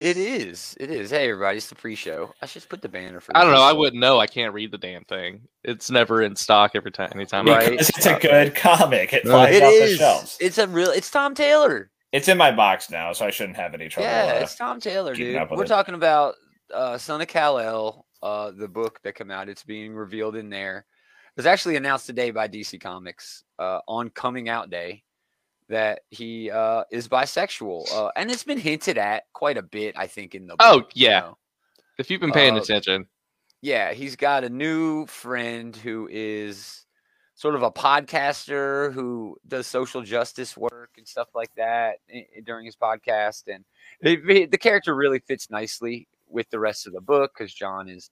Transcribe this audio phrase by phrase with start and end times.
[0.00, 0.74] It is.
[0.80, 1.10] It is.
[1.10, 2.32] Hey, everybody, it's the pre-show.
[2.40, 3.36] I should put the banner for.
[3.36, 3.60] I don't know.
[3.60, 4.18] I wouldn't know.
[4.18, 5.42] I can't read the damn thing.
[5.62, 7.10] It's never in stock every time.
[7.14, 7.46] Anytime.
[7.46, 7.70] Right.
[7.72, 9.12] Because it's a good comic.
[9.12, 10.38] It flies It off the shelves.
[10.40, 10.88] It's a real.
[10.90, 11.90] It's Tom Taylor.
[12.12, 14.08] It's in my box now, so I shouldn't have any trouble.
[14.08, 15.36] yeah, uh, it's Tom Taylor, dude.
[15.50, 15.68] We're it.
[15.68, 16.34] talking about
[16.74, 19.50] uh, Son of Kal El, uh, the book that came out.
[19.50, 20.78] It's being revealed in there.
[20.78, 25.04] It was actually announced today by DC Comics uh, on Coming Out Day
[25.70, 29.96] that he uh, is bisexual, uh, and it's been hinted at quite a bit.
[29.96, 31.20] I think in the Oh, book, you yeah.
[31.20, 31.38] know.
[31.98, 33.06] If you've been paying Uh, attention,
[33.62, 36.84] yeah, he's got a new friend who is
[37.34, 42.40] sort of a podcaster who does social justice work and stuff like that i- i-
[42.44, 43.44] during his podcast.
[43.46, 43.64] And
[44.02, 48.10] the character really fits nicely with the rest of the book because John is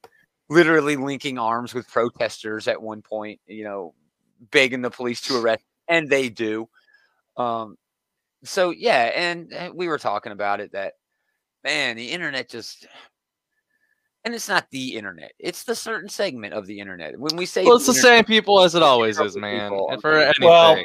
[0.48, 3.94] literally linking arms with protesters at one point, you know,
[4.50, 6.68] begging the police to arrest, and they do.
[7.38, 7.76] Um,
[8.44, 10.94] so yeah, and uh, we were talking about it that
[11.64, 12.86] man, the internet just
[14.24, 17.18] and it's not the internet; it's the certain segment of the internet.
[17.18, 19.70] When we say well, it's the internet, same people as it always is, man.
[19.70, 20.46] people And for anything.
[20.46, 20.76] Well,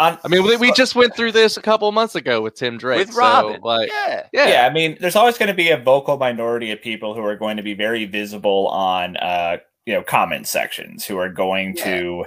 [0.00, 2.98] I mean, we, we just went through this a couple months ago with Tim Drake.
[2.98, 4.66] with so, Robin, like, yeah, yeah, yeah.
[4.66, 7.56] I mean, there's always going to be a vocal minority of people who are going
[7.56, 12.26] to be very visible on, uh, you know, comment sections who are going to,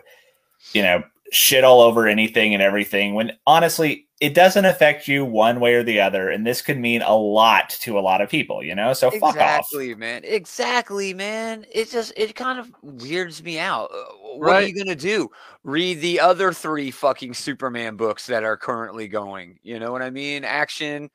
[0.73, 3.15] you know, shit all over anything and everything.
[3.15, 7.01] When honestly, it doesn't affect you one way or the other, and this could mean
[7.01, 8.63] a lot to a lot of people.
[8.63, 9.35] You know, so fuck off.
[9.35, 10.21] exactly, man.
[10.23, 11.65] Exactly, man.
[11.71, 13.89] It just it kind of weirds me out.
[13.91, 15.29] Uh, What are you gonna do?
[15.63, 19.57] Read the other three fucking Superman books that are currently going.
[19.63, 20.43] You know what I mean?
[20.43, 21.09] Action,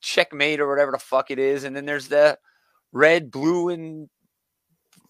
[0.00, 2.38] checkmate, or whatever the fuck it is, and then there's the
[2.92, 4.08] red, blue, and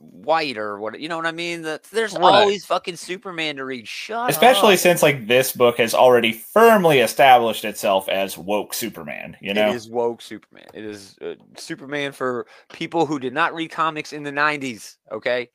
[0.00, 0.98] white, or what?
[0.98, 1.62] You know what I mean?
[1.62, 2.22] The, there's Right.
[2.22, 3.86] always fucking Superman to read.
[3.86, 4.80] Shut Especially up.
[4.80, 9.36] since like this book has already firmly established itself as woke Superman.
[9.40, 10.66] You know, It is woke Superman.
[10.74, 14.96] It is uh, Superman for people who did not read comics in the 90s.
[15.12, 15.50] Okay.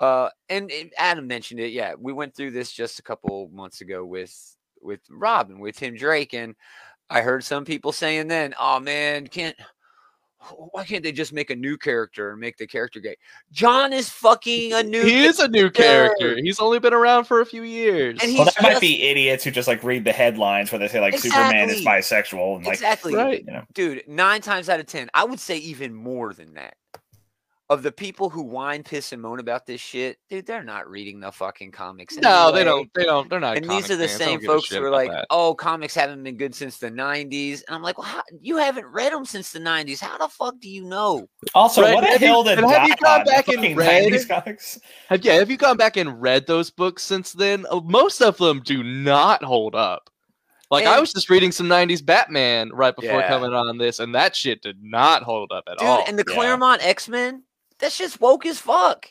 [0.00, 1.72] Uh, and, and Adam mentioned it.
[1.72, 1.94] Yeah.
[1.98, 6.34] We went through this just a couple months ago with, with Robin, with Tim Drake.
[6.34, 6.54] And
[7.10, 9.56] I heard some people saying then, oh man, can't,
[10.42, 13.16] Oh, why can't they just make a new character and make the character gay?
[13.52, 16.16] John is fucking a new he is a new character.
[16.18, 16.42] character.
[16.42, 18.18] He's only been around for a few years.
[18.22, 20.88] And well, he's that might be idiots who just like read the headlines where they
[20.88, 23.14] say like Superman is bisexual and like exactly.
[23.14, 23.44] right.
[23.44, 23.64] you know.
[23.74, 26.76] dude, nine times out of ten, I would say even more than that.
[27.68, 31.18] Of the people who whine, piss, and moan about this shit, dude, they're not reading
[31.18, 32.16] the fucking comics.
[32.16, 32.88] No, they don't.
[32.94, 33.28] They don't.
[33.28, 33.56] They're not.
[33.56, 34.18] And these are the fans.
[34.18, 35.26] Same don't give a folks who are like, that.
[35.30, 38.86] "Oh, comics haven't been good since the '90s," and I'm like, "Well, how, you haven't
[38.86, 39.98] read them since the '90s.
[40.00, 42.86] How the fuck do you know?" Also, Right, what the have you- hell did have
[42.88, 44.78] you gone back and read- 90s comics?
[45.08, 47.66] Have yeah, have you gone back and read those books since then?
[47.68, 50.08] Uh, Most of them do not hold up.
[50.70, 53.28] Like I was just reading some '90s Batman right before Yeah.
[53.28, 56.04] coming on this, and that shit did not hold up at Dude, all.
[56.06, 56.34] and the yeah.
[56.34, 57.42] Claremont X Men,
[57.78, 59.08] that's just woke as fuck.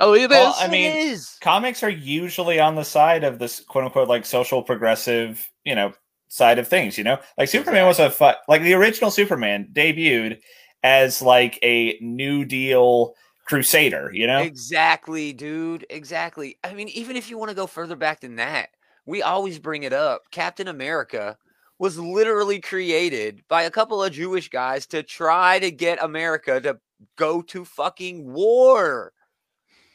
[0.00, 0.28] oh, it is.
[0.30, 1.36] Well, I mean, is.
[1.40, 5.92] Comics are usually on the side of this quote unquote like social progressive, you know,
[6.28, 6.98] side of things.
[6.98, 10.40] You know, like Superman was a fu- like the original Superman debuted
[10.82, 13.14] as like a New Deal
[13.46, 14.10] crusader.
[14.12, 15.86] You know, Exactly, dude.
[15.90, 16.58] Exactly.
[16.64, 18.70] I mean, even if you want to go further back than that,
[19.06, 20.22] we always bring it up.
[20.30, 21.36] Captain America
[21.78, 26.78] was literally created by a couple of Jewish guys to try to get America to
[27.16, 29.12] go to fucking war.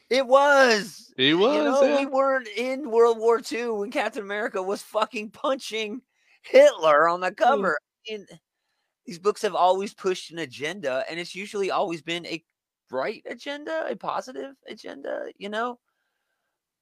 [0.09, 1.13] It was.
[1.17, 1.55] he was.
[1.55, 1.99] you know, yeah.
[1.99, 6.01] we weren't in World War II when Captain America was fucking punching
[6.43, 7.35] Hitler on the hmm.
[7.35, 7.77] cover.
[8.09, 8.27] And
[9.05, 12.43] these books have always pushed an agenda, and it's usually always been a
[12.91, 15.79] right agenda, a positive agenda, you know?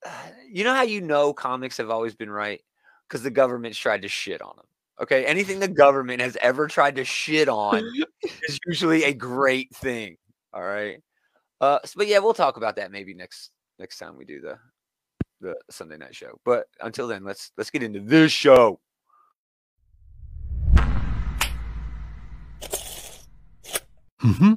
[0.47, 2.61] You know how you know comics have always been right?
[3.07, 4.65] Because the government's tried to shit on them.
[5.01, 5.25] Okay.
[5.25, 7.83] Anything the government has ever tried to shit on
[8.43, 10.17] is usually a great thing.
[10.53, 11.01] All right.
[11.61, 14.57] Uh, s- but yeah, we'll talk about that maybe next next time we do the
[15.41, 16.39] the Sunday night show.
[16.45, 18.79] But until then, let's let's get into this show.
[24.23, 24.53] Mm-hmm.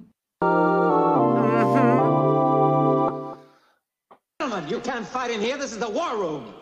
[4.40, 5.56] Gentlemen, you can't fight in here.
[5.58, 6.54] This is the war room.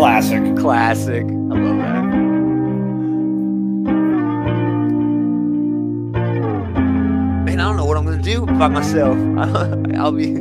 [0.00, 0.56] Classic.
[0.56, 1.24] Classic.
[1.24, 2.04] I love that.
[7.44, 9.18] Man, I don't know what I'm gonna do by myself.
[10.00, 10.40] I'll be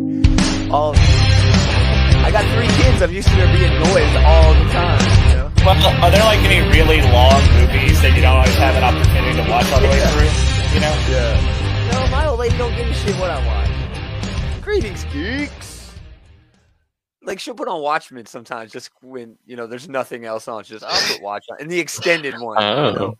[0.72, 0.96] all.
[0.96, 3.02] I got three kids.
[3.02, 5.04] I'm used to there being noise all the time.
[5.28, 5.52] You know?
[5.66, 9.44] Well, are there like any really long movies that you don't always have an opportunity
[9.44, 10.32] to watch all the way through?
[10.74, 10.96] You know.
[11.12, 11.92] Yeah.
[11.92, 14.62] No, my old lady don't give a shit what I watch.
[14.64, 15.69] Greetings, geeks.
[17.30, 20.64] Like she'll put on Watchmen sometimes, just when you know there's nothing else on.
[20.64, 22.62] She's just I'll put Watch on, and the extended one.
[22.62, 22.96] you know?
[23.00, 23.18] Oh.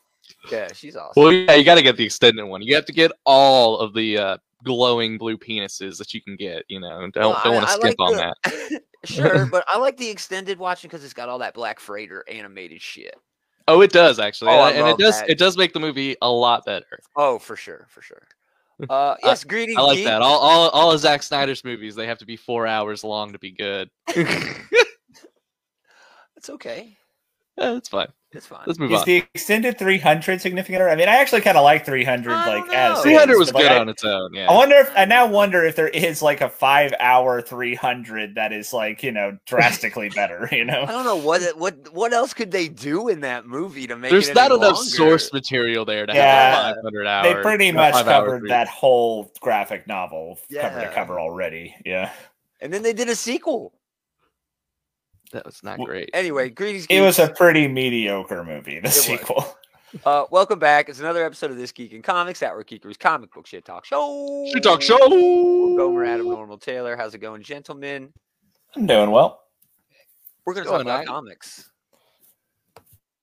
[0.52, 1.14] Yeah, she's awesome.
[1.24, 2.62] Well, yeah, you got to get the extended one.
[2.62, 6.64] You have to get all of the uh, glowing blue penises that you can get.
[6.68, 8.82] You know, don't Well, don't want to skip like on the- that.
[9.06, 12.82] sure, but I like the extended watching because it's got all that Black Freighter animated
[12.82, 13.16] shit.
[13.68, 15.30] Oh, it does actually, Oh, and it does that.
[15.30, 17.00] it does make the movie a lot better.
[17.16, 18.28] Oh, for sure, for sure.
[18.88, 19.76] Uh, yes, greedy.
[19.76, 20.06] I like geek.
[20.06, 20.22] that.
[20.22, 23.40] All, all all of Zack Snyder's movies they have to be four hours long to
[23.40, 23.90] be good.
[26.40, 26.96] It's okay.
[27.60, 28.08] Yeah, it's fine.
[28.32, 28.62] It's fine.
[28.68, 29.06] Let's move Is on.
[29.08, 30.84] the extended 300 significant?
[30.84, 32.30] I mean, I actually kind of like 300.
[32.32, 33.02] Like don't as.
[33.02, 34.34] Three hundred is, was but, like, good I- on its own.
[34.36, 34.52] Yeah.
[34.52, 38.54] I wonder if I now wonder if there is like a five hour 300 that
[38.54, 40.48] is like you know drastically better.
[40.52, 40.84] You know.
[40.84, 44.12] I don't know what what what else could they do in that movie to make
[44.12, 44.90] it There's it not any enough longer?
[44.92, 46.66] source material there to Yeah.
[46.68, 47.24] have a 500 hour.
[47.34, 51.76] they pretty much covered that whole graphic novel cover to cover already.
[51.84, 52.12] Yeah,
[52.62, 53.74] And then they did a sequel.
[55.32, 56.10] That was not W- great.
[56.14, 56.88] Anyway, greetings.
[56.90, 58.76] it was a pretty mediocre movie.
[58.80, 59.02] The was.
[59.02, 59.46] sequel.
[60.06, 60.88] Uh, welcome back.
[60.88, 63.86] It's another episode of This Geek in Comics, that we're Geekery's comic book shit talk
[63.86, 64.46] show.
[64.54, 65.00] Shit talk show.
[65.76, 66.96] Gomer Adam Normal Taylor.
[66.96, 68.14] How's it going, gentlemen?
[68.76, 69.42] I'm doing well.
[70.46, 71.08] We're going to Going talk about alright.
[71.08, 71.72] comics.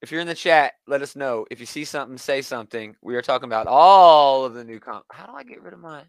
[0.03, 1.47] If you're in the chat, let us know.
[1.53, 2.97] If you see something, say something.
[3.01, 5.03] We are talking about all of the new com.
[5.13, 6.03] How do I get rid of my?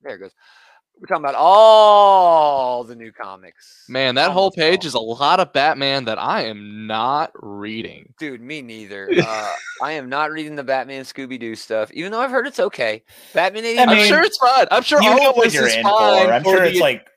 [0.00, 0.30] There it goes.
[1.00, 3.84] We're talking about all the new comics.
[3.88, 4.88] Man, that whole page all.
[4.88, 8.14] is a lot of Batman that I am not reading.
[8.18, 9.10] Dude, me neither.
[9.26, 9.52] Uh,
[9.82, 13.02] I am not reading the Batman Scooby Doo stuff, even though I've heard it's okay.
[13.32, 13.88] Batman 89.
[13.88, 14.66] I I'm mean, sure it's fine.
[14.70, 16.32] I'm sure you all know of what this you're is in fine for.
[16.32, 17.08] I'm for sure the- it's like,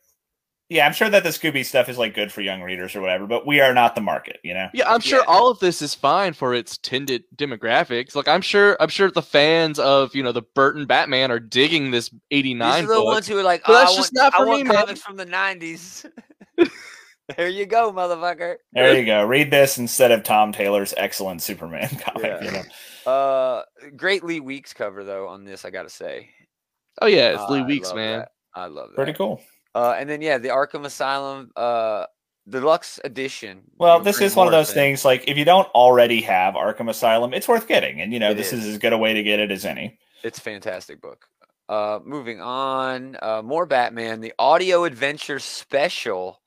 [0.69, 3.25] yeah, I'm sure that the Scooby stuff is like good for young readers or whatever.
[3.27, 4.67] But we are not the market, you know.
[4.73, 5.25] Yeah, I'm sure Yeah.
[5.27, 8.15] all of this is fine for its tended demographics.
[8.15, 11.91] Like I'm sure I'm sure the fans of, you know, the Burton Batman are digging
[11.91, 13.05] this 89 These 89 are the book.
[13.05, 14.75] ones who are like, oh, that's I just want, not I for want me, man."
[14.77, 16.05] comics from the 90s.
[17.37, 18.55] there you go, motherfucker.
[18.73, 19.25] There you go.
[19.25, 22.23] Read this instead of Tom Taylor's excellent Superman comic.
[22.23, 22.43] Yeah.
[22.43, 23.11] You know?
[23.11, 23.63] Uh,
[23.95, 26.29] great Lee Weeks cover though on this, I gotta say.
[27.01, 28.19] Oh yeah, it's Lee I Weeks, man.
[28.19, 28.31] that.
[28.53, 28.95] I love that.
[28.95, 29.41] Pretty cool.
[29.77, 32.05] Uh, and then yeah, the Arkham Asylum uh
[32.49, 33.61] deluxe edition.
[33.77, 35.05] Well, this is one of those things.
[35.05, 38.35] Like, if you don't already have Arkham Asylum, it's worth getting, and you know It
[38.35, 38.65] this is.
[38.65, 39.99] is as good a way to get it as any.
[40.23, 41.27] It's a fantastic book.
[41.69, 46.41] Uh, moving on, uh, more Batman, the audio adventure special.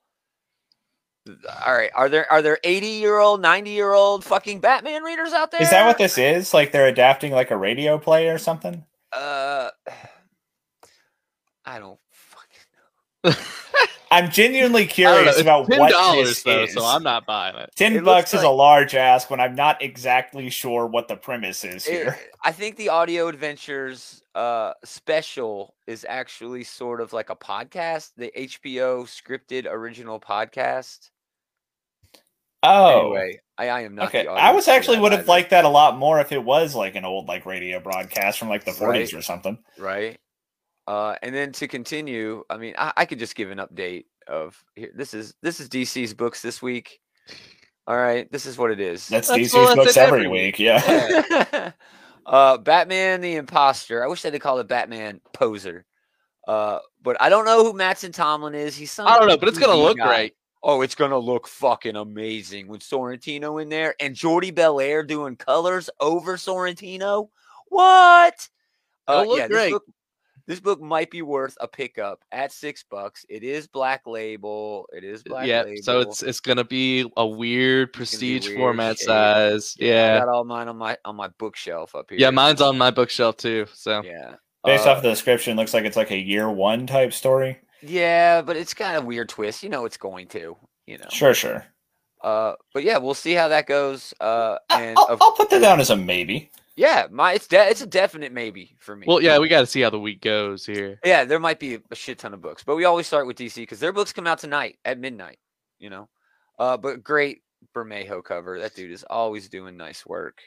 [1.65, 5.31] All right, are there are there eighty year old, ninety year old fucking Batman readers
[5.31, 5.61] out there?
[5.61, 6.53] Is that what this is?
[6.53, 8.83] Like they're adapting like a radio play or something?
[9.13, 9.69] Uh,
[11.65, 12.00] I don't.
[14.13, 16.73] I'm genuinely I don't know, curious about ten what dollars this though, is.
[16.73, 17.69] so I'm not buying it.
[17.77, 21.15] Ten It bucks looks is a large ask when I'm not exactly sure what the
[21.15, 22.19] premise is It- here.
[22.43, 28.31] I think the audio adventures uh special is actually sort of like a podcast, the
[28.37, 31.09] HBO scripted original podcast.
[32.63, 34.07] Oh, Anyway, I, I am not.
[34.09, 34.23] okay.
[34.25, 36.95] the I was actually would have liked that a lot more if it was like
[36.95, 39.13] an old like radio broadcast from like the 40s Right.
[39.13, 39.57] or something.
[39.79, 40.19] right.
[40.87, 44.61] Uh, and then to continue, I mean, I, I could just give an update of
[44.75, 44.91] here.
[44.95, 46.99] This is this is DC's books this week.
[47.87, 49.07] All right, this is what it is.
[49.07, 50.59] That's, That's DC's well, that's books every every week.
[50.59, 50.81] Yeah.
[51.09, 51.71] Yeah.
[52.25, 54.03] uh, Batman the Imposter.
[54.03, 55.85] I wish they'd call it Batman Poser.
[56.47, 58.75] Uh, but I don't know who Mattson Tomlin is.
[58.75, 60.07] He's some I don't know, but it's gonna look guy.
[60.07, 60.33] great.
[60.63, 65.89] Oh, it's gonna look fucking amazing with Sorrentino in there and Jordie Bellaire doing colors
[65.99, 67.29] over Sorrentino.
[67.69, 68.49] What?
[69.07, 69.71] Uh, It'll look This great.
[69.71, 69.83] book,
[70.47, 73.25] this book might be worth a pickup at six bucks.
[73.29, 74.87] It is black label.
[74.93, 75.81] It is black yeah, label.
[75.83, 79.07] so it's it's gonna be a weird prestige weird format shape.
[79.07, 79.75] size.
[79.81, 80.19] I Yeah.
[80.19, 82.19] got all mine on my on my bookshelf up here.
[82.19, 83.65] Yeah, mine's on my bookshelf too.
[83.73, 84.35] So Yeah.
[84.63, 87.57] Based Uh, off the description, looks like it's like a year one type story.
[87.81, 89.63] Yeah, but it's got a weird twist.
[89.63, 90.55] You know it's going to.
[90.85, 91.07] You know.
[91.11, 91.65] Sure, sure.
[92.23, 94.13] Uh, but yeah, we'll see how that goes.
[94.19, 96.51] Uh, I- and I'll, of- I'll put that down as a maybe.
[96.81, 99.05] Yeah, my it's de- it's a definite maybe for me.
[99.07, 100.99] well, yeah, we got to see how the week goes here.
[101.05, 103.55] yeah, there might be a shit ton of books, but we always start with DC
[103.55, 105.37] because their books come out tonight at midnight.
[105.79, 106.09] You know,
[106.59, 107.43] uh, but great
[107.75, 108.59] Bermejo cover.
[108.59, 110.39] That dude is always doing nice work.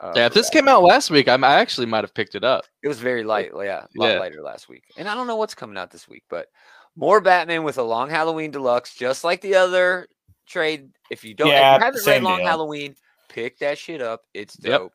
[0.00, 2.34] Uh, Yeah, if for this came out last week, I'm, I actually might have picked
[2.34, 2.64] it up.
[2.82, 4.18] It was very light, yeah, a lot Yeah.
[4.18, 4.84] lighter last week.
[4.98, 6.48] And I don't know what's coming out this week, but
[6.96, 10.08] more Batman with a Long Halloween Deluxe, just like the other
[10.46, 10.90] trade.
[11.10, 12.46] If you don't, Yeah, if you haven't read same Long deal.
[12.46, 12.94] Halloween,
[13.28, 14.22] pick that shit up.
[14.34, 14.88] It's Yep.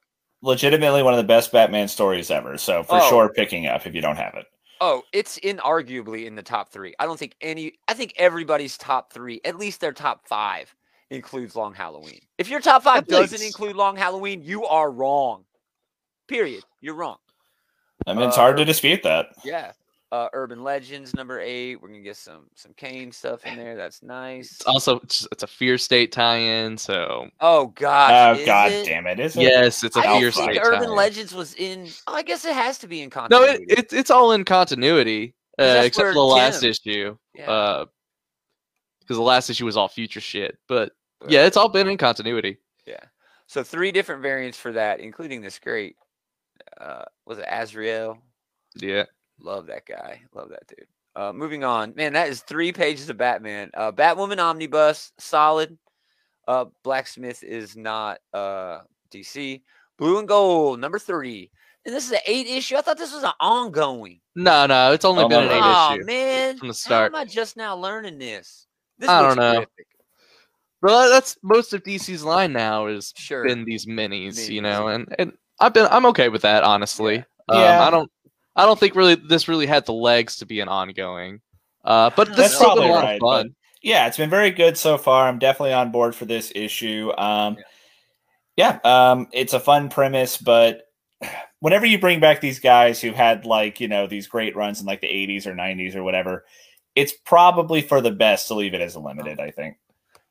[0.43, 0.49] Dope.
[0.49, 2.57] Legitimately one of the best Batman stories ever.
[2.57, 3.09] So for Oh.
[3.09, 4.45] sure, picking up if you don't have it.
[4.81, 6.93] Oh, it's inarguably in the top three.
[6.99, 7.73] I don't think any.
[7.87, 10.75] I think everybody's top three, at least their top five,
[11.09, 12.19] includes Long Halloween.
[12.37, 13.45] If your top five At doesn't least.
[13.55, 15.45] include Long Halloween, you are wrong.
[16.27, 16.63] Period.
[16.81, 17.17] You're wrong.
[18.07, 19.27] I mean, it's Uh, hard to dispute that.
[19.45, 19.71] Yeah.
[20.13, 21.81] Uh, Urban Legends number eight.
[21.81, 23.75] We're gonna get some some Kane stuff in there.
[23.75, 24.51] That's nice.
[24.51, 28.85] It's also it's, it's a Fear State tie-in, so Oh god, Oh is god it?
[28.85, 29.19] damn it!
[29.19, 29.41] Is it?
[29.41, 30.95] yes, it's a I don't Fear think State Urban tie-in.
[30.95, 31.87] Legends was in.
[32.05, 33.65] Oh, I guess it has to be in No, continuity.
[33.69, 37.17] it, it it's all in continuity, uh, 'Cause that's except for the last issue.
[37.33, 37.49] Yeah.
[37.51, 37.85] Uh,
[38.99, 40.59] because the last issue was all future shit.
[40.67, 40.91] But
[41.27, 42.57] yeah, it's all been in continuity.
[42.85, 42.99] Yeah.
[43.47, 45.95] So three different variants for that, including this great.
[46.79, 48.19] Uh, was it Azrael?
[48.75, 49.05] Yeah.
[49.43, 50.21] Love that guy.
[50.33, 50.87] Love that dude.
[51.15, 52.13] Uh, moving on, man.
[52.13, 53.69] That is three pages of Batman.
[53.75, 55.77] Uh, Batwoman omnibus, solid.
[56.47, 58.79] Uh, Blacksmith is not uh
[59.11, 59.61] DC.
[59.97, 61.51] Blue and Gold, number three.
[61.85, 62.77] And this is an eight issue.
[62.77, 64.21] I thought this was an ongoing.
[64.35, 65.55] No, no, it's only Oh, been an no.
[65.55, 66.05] eight oh issue.
[66.05, 67.11] man, from the How start.
[67.11, 68.65] am I just now learning this?
[68.97, 69.53] This I looks don't know.
[69.59, 69.87] terrific.
[70.81, 73.43] Well, that's most of DC's line now is Sure.
[73.45, 77.19] been these minis, you know, and and I've been I'm okay with that honestly.
[77.49, 77.85] Um, Yeah.
[77.85, 78.11] I don't
[78.55, 81.41] I don't think really this really had the legs to be an ongoing.
[81.83, 83.55] Uh, but this has still been a lot right, of but- fun.
[83.81, 85.27] yeah, it's been very good so far.
[85.27, 87.11] I'm definitely on board for this issue.
[87.17, 87.57] Um,
[88.55, 90.83] yeah, um, it's a fun premise, but
[91.59, 94.85] whenever you bring back these guys who had like you know these great runs in
[94.85, 96.45] like the 80s or 90s or whatever,
[96.95, 99.39] it's probably for the best to leave it as a limited.
[99.39, 99.77] I think.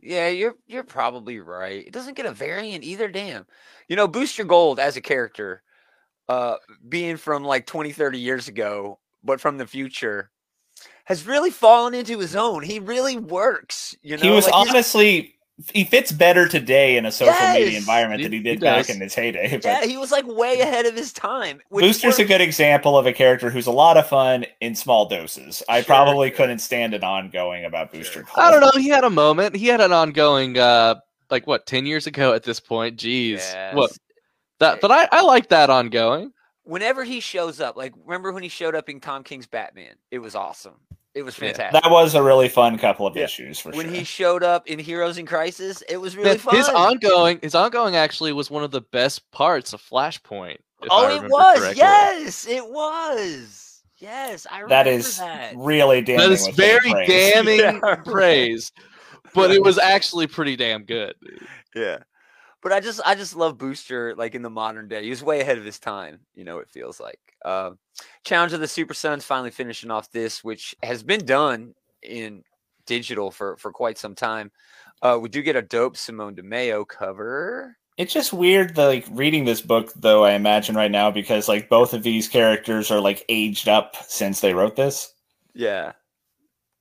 [0.00, 1.87] Yeah, you're you're probably right.
[1.87, 3.09] It doesn't get a variant either.
[3.09, 3.47] Damn.
[3.88, 5.62] You know, Booster Gold as a character,
[6.29, 6.57] uh,
[6.88, 10.31] being from like 20, 30 years ago, but from the future,
[11.05, 12.62] has really fallen into his own.
[12.62, 13.95] He really works.
[14.02, 15.35] You know, he was like, honestly
[15.73, 18.88] he fits better today in a social media environment He- than he he did back
[18.88, 19.50] in his heyday.
[19.57, 21.61] But yeah, he was like way ahead of his time.
[21.69, 25.07] which Booster's a good example of a character who's a lot of fun in small
[25.07, 25.62] doses.
[25.69, 26.38] I Sure, probably sure.
[26.38, 28.25] couldn't stand an ongoing about Booster.
[28.25, 28.43] Sure.
[28.43, 28.81] I don't know.
[28.81, 29.55] He had a moment.
[29.55, 30.97] He had an ongoing, uh,
[31.31, 32.97] like what, ten years ago at this point.
[32.97, 33.99] Jeez, what Yes.
[34.62, 34.81] That?
[34.81, 36.33] But I, I like that ongoing.
[36.64, 39.95] Whenever he shows up, like remember when he showed up in Tom King's Batman?
[40.11, 40.75] It was awesome.
[41.14, 41.49] It was Yeah.
[41.49, 41.83] fantastic.
[41.83, 43.25] That was a really fun couple of Yeah.
[43.25, 43.95] issues for when sure.
[43.95, 46.57] he showed up in Heroes in Crisis, it was really Man, fun.
[46.57, 50.57] his ongoing, his ongoing actually was one of the best parts of Flashpoint.
[50.90, 51.59] oh, it was.
[51.59, 51.78] correctly.
[51.78, 53.83] Yes, it was.
[53.99, 55.54] Yes, I remember that is that.
[55.57, 56.28] really damning.
[56.28, 57.09] That is with very praise.
[57.09, 58.73] damning Yeah, praise,
[59.35, 61.14] but it was actually pretty damn good.
[61.75, 61.99] Yeah.
[62.62, 65.02] But I just I just love Booster like in the modern day.
[65.02, 67.19] He was way ahead of his time, you know, it feels like.
[67.45, 67.73] Uh,
[68.25, 72.45] Challenge of the Super Sons finally finishing off this, which has been done in
[72.87, 74.52] digital for for quite some time.
[75.02, 77.76] Uh, we do get a dope Simone Di Meo cover.
[77.99, 80.25] It's just weird, the, like reading this book, though.
[80.25, 84.40] I imagine right now because like both of these characters are like aged up since
[84.40, 85.12] they wrote this.
[85.54, 85.92] Yeah.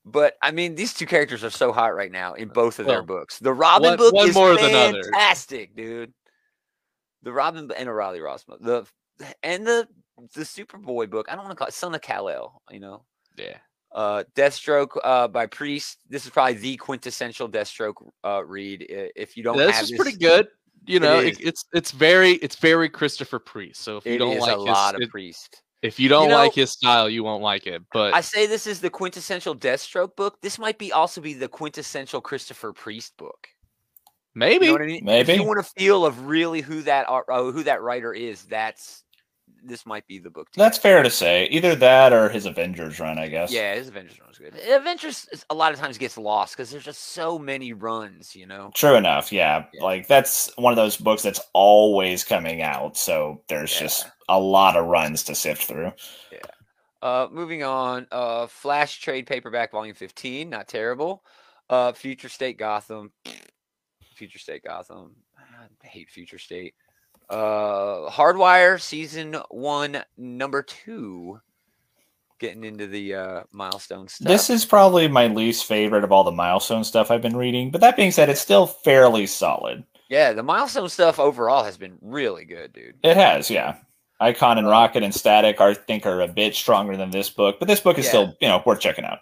[0.04, 3.04] But I mean, these two characters are so hot right now in both of their
[3.04, 3.38] books.
[3.40, 6.14] The Robin one- book one is more than fantastic, dude.
[7.24, 8.60] The Robin and a Riley Ross book.
[8.62, 8.86] The
[9.44, 9.88] and the
[10.34, 11.28] the Superboy book.
[11.30, 12.62] I don't want to call it Son of Kal El.
[12.72, 13.06] You know,
[13.38, 13.58] Yeah,
[13.94, 16.00] uh, Deathstroke uh, by Priest.
[16.10, 17.94] This is probably the quintessential Deathstroke
[18.24, 18.86] uh, read.
[18.90, 20.48] If you don't this have is this, pretty good.
[20.88, 21.38] You know, is.
[21.38, 23.82] it, it's it's very it's very Christopher Priest.
[23.84, 25.62] So if you It don't like a his, lot of it- Priest.
[25.82, 27.82] If you don't know- like his style, you won't like it.
[27.92, 30.42] But I say this is the quintessential Deathstroke book.
[30.42, 33.48] This might be also be the quintessential Christopher Priest book.
[34.34, 34.98] maybe You know what I mean?
[35.10, 35.34] If Maybe.
[35.34, 39.04] you want to feel of really who that ar- uh, who that writer is, that's
[39.64, 40.52] this might be the book.
[40.52, 40.84] to That's get.
[40.84, 41.46] fair to say.
[41.52, 43.52] Either that or his Avengers run, I guess.
[43.52, 44.54] Yeah, his Avengers run was good.
[44.70, 48.36] Avengers a lot of times gets lost because there's just so many runs.
[48.36, 48.72] You know.
[48.74, 49.32] True enough.
[49.32, 49.66] Yeah.
[49.74, 49.84] Yeah.
[49.84, 52.98] Like that's one of those books that's always coming out.
[52.98, 53.82] So there's Yeah.
[53.82, 55.92] just a lot of runs to sift through.
[56.32, 56.40] Yeah.
[57.02, 58.06] Uh, moving on.
[58.12, 61.24] Uh, Flash trade paperback volume 15, not terrible.
[61.70, 63.12] Uh, Future State Gotham.
[64.16, 65.16] Future State Gotham.
[65.84, 66.76] I hate Future State.
[67.32, 71.40] Uh, Hardwire season one, number two.
[72.40, 74.28] Getting into the uh, milestone stuff.
[74.28, 77.70] This is probably my least favorite of all the milestone stuff I've been reading.
[77.70, 79.84] But that being said, it's still fairly solid.
[80.10, 82.96] yeah, the milestone stuff overall has been really good, dude.
[83.04, 83.78] It has, yeah.
[84.20, 87.68] Icon and Rocket and Static, I think, are a bit stronger than this book, but
[87.68, 88.10] this book is Yeah.
[88.10, 89.20] still, you know, worth checking out.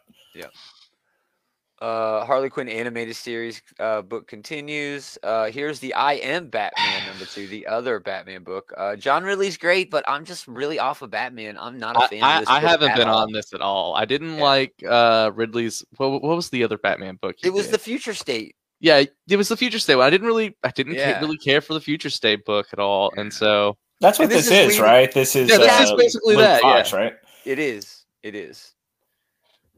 [1.81, 5.17] Uh, Harley Quinn animated series uh, book continues.
[5.23, 8.73] Uh, here's the I Am Batman number two, the other Batman book.
[8.75, 11.57] Uh, John Ridley's great, but I'm just really off of Batman.
[11.57, 12.21] I'm not a fan.
[12.23, 13.19] I, of this I book haven't been all.
[13.19, 13.95] on this at all.
[13.95, 14.43] I didn't Yeah.
[14.43, 15.83] like uh Ridley's.
[15.97, 17.35] What, what was the other Batman book?
[17.43, 17.75] It was did?
[17.75, 18.55] the Future State.
[18.81, 19.95] yeah, it was the Future State.
[19.95, 23.11] I didn't really, I didn't ca- really care for the Future State book at all,
[23.15, 25.11] and so That's what And this this, is is, right?
[25.13, 26.95] This is Yeah, this is uh, basically Luke that, yeah.
[26.97, 27.13] Right?
[27.45, 28.03] It is.
[28.23, 28.73] It is.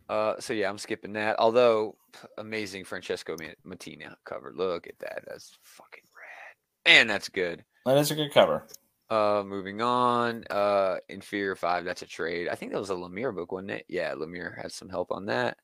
[0.10, 1.38] Uh, so yeah, I'm skipping that.
[1.40, 1.96] Although
[2.38, 4.52] amazing Francesco Ma- Mattina cover.
[4.56, 5.24] Look at that.
[5.28, 6.94] That's fucking rad.
[6.98, 7.64] And that's good.
[7.86, 8.68] That is a good cover.
[9.10, 10.44] Uh, moving on.
[10.50, 11.86] Uh, Inferior Five.
[11.86, 12.48] That's a trade.
[12.50, 13.86] I think that was a Lemire book, wasn't it?
[13.88, 15.58] Yeah, Lemire had some help on that.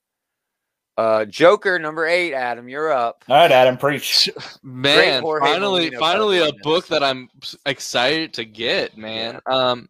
[0.98, 2.34] Uh, Joker number eight.
[2.34, 3.24] Adam, you're up.
[3.30, 4.30] All right, Adam, preach.
[4.64, 7.30] Man, finally, Molina finally a book that I'm
[7.68, 9.40] excited to get, man.
[9.46, 9.90] Um,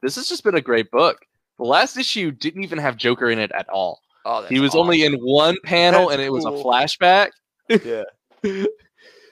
[0.00, 1.25] this has just been a great book.
[1.58, 4.00] The last issue didn't even have Joker in it at all.
[4.24, 7.30] Oh, that's he was only in one panel, That's and it was a flashback.
[7.84, 8.04] Yeah.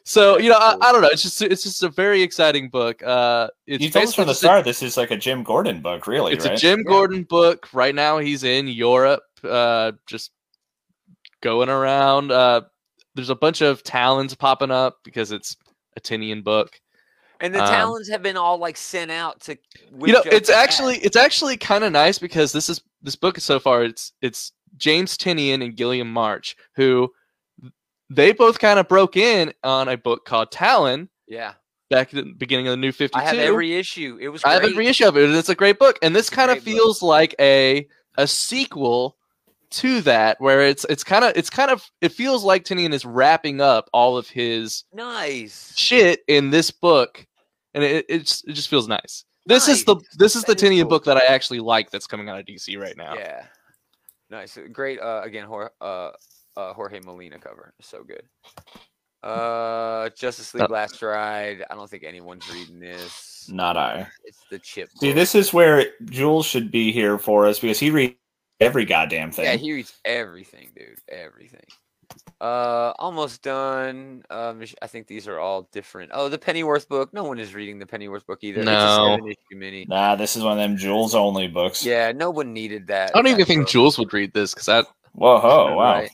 [0.07, 1.09] So you know, I, I don't know.
[1.09, 3.03] It's just it's just a very exciting book.
[3.03, 5.43] Uh, it's you told us from the just a- start this is like a Jim
[5.43, 6.55] Gordon book, really, it's right?
[6.55, 6.91] a Jim Yeah.
[6.93, 7.73] Gordon book.
[7.73, 10.33] Right now, he's in Europe, uh, just
[11.41, 12.31] going around.
[12.33, 12.61] Uh,
[13.15, 15.57] there's a bunch of talons popping up because it's
[15.97, 16.79] a Tynion book.
[17.45, 19.57] And the Um, talons have been all like sent out to.
[20.01, 23.45] you know, it's actually it's actually kind of nice because this is this book is
[23.45, 23.85] so far.
[23.85, 27.13] It's it's James Tynion and Guillem March who
[28.11, 31.55] they both kind of broke in on a book called Talon yeah.
[31.91, 33.25] back at the beginning of the New Fifty Two.
[33.25, 34.19] I have every issue.
[34.21, 34.43] It was.
[34.45, 35.99] I have every issue of it, it's a great book.
[36.03, 36.83] And this kind of Great book.
[36.83, 37.87] feels like a
[38.17, 39.17] a sequel
[39.71, 43.05] to that, where it's it's kind of it's kind of it feels like Tynion is
[43.05, 45.73] wrapping up all of his Nice.
[45.77, 47.27] shit in this book,
[47.75, 49.25] and it it's, it just feels nice.
[49.47, 50.91] This is the this is the That is Tynion cool.
[50.91, 53.15] book that I actually like that's coming out of DC right now.
[53.15, 53.45] Yeah.
[54.31, 54.59] Nice.
[54.73, 55.01] Great.
[55.01, 56.11] Uh, again, Jorge, uh,
[56.57, 57.75] uh, Jorge Molina cover.
[57.81, 58.23] So good.
[59.23, 61.65] Uh, Justice League Uh, Last Ride.
[61.71, 63.49] I don't think anyone's reading this.
[63.53, 64.07] Not I.
[64.25, 64.89] It's the chip.
[64.97, 65.15] See, book.
[65.15, 68.15] this is where Jules should be here for us because he reads
[68.61, 69.45] every goddamn thing.
[69.47, 70.99] Yeah, he reads everything, dude.
[71.09, 71.65] Everything.
[72.41, 74.23] Uh, almost done.
[74.31, 76.11] Um, I think these are all different.
[76.15, 77.13] Oh, the Pennyworth book.
[77.15, 78.63] No one is reading the Pennyworth book either.
[78.65, 79.19] No.
[79.53, 79.87] mini.
[79.89, 81.85] nah, this is one of them Jules only books.
[81.85, 83.13] Yeah, no one needed that.
[83.15, 83.69] I don't even that think book.
[83.69, 85.95] Jules would read this because that Whoa, oh, wow.
[85.95, 86.11] Right.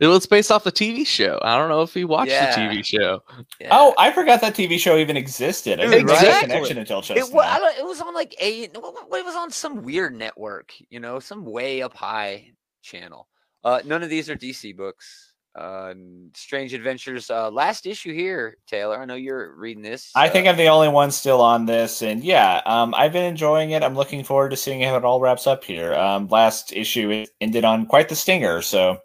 [0.00, 1.38] it was based off the TV show.
[1.42, 2.54] I don't know if he watched Yeah.
[2.68, 3.22] the TV show.
[3.60, 3.68] Yeah.
[3.70, 5.78] Oh, I forgot that TV show even existed.
[5.78, 6.48] I Dude, didn't make that exactly.
[6.48, 9.20] connection until just It, wa- I don't, it was on like a no, what- what-
[9.20, 12.50] it was on some weird network, you know, some way up high
[12.82, 13.28] channel.
[13.64, 15.32] Uh, none of these are DC books.
[15.54, 15.94] Uh,
[16.34, 17.30] Strange Adventures.
[17.30, 19.00] Uh, last issue here, Taylor.
[19.00, 20.10] I know you're reading this.
[20.16, 23.24] I uh, think I'm the only one still on this, and yeah, um, I've been
[23.24, 23.84] enjoying it.
[23.84, 25.94] I'm looking forward to seeing how it all wraps up here.
[25.94, 28.98] Um, last issue ended on quite the stinger, so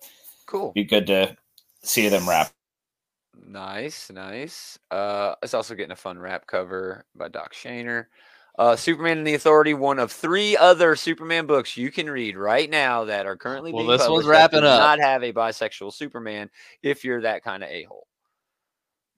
[0.48, 0.72] cool.
[0.72, 1.38] be good to
[1.84, 2.52] see them wrap.
[3.48, 4.80] Nice, nice.
[4.90, 8.06] Uh, it's also getting a fun wrap cover by Doc Shaner.
[8.60, 12.70] Uh, Superman and the Authority, one of three other Superman books you can read right
[12.70, 14.80] now that are currently Well, being this one's published that wrapping do up.
[14.82, 16.50] Not have a bisexual Superman
[16.84, 18.06] if you're that kind of a hole.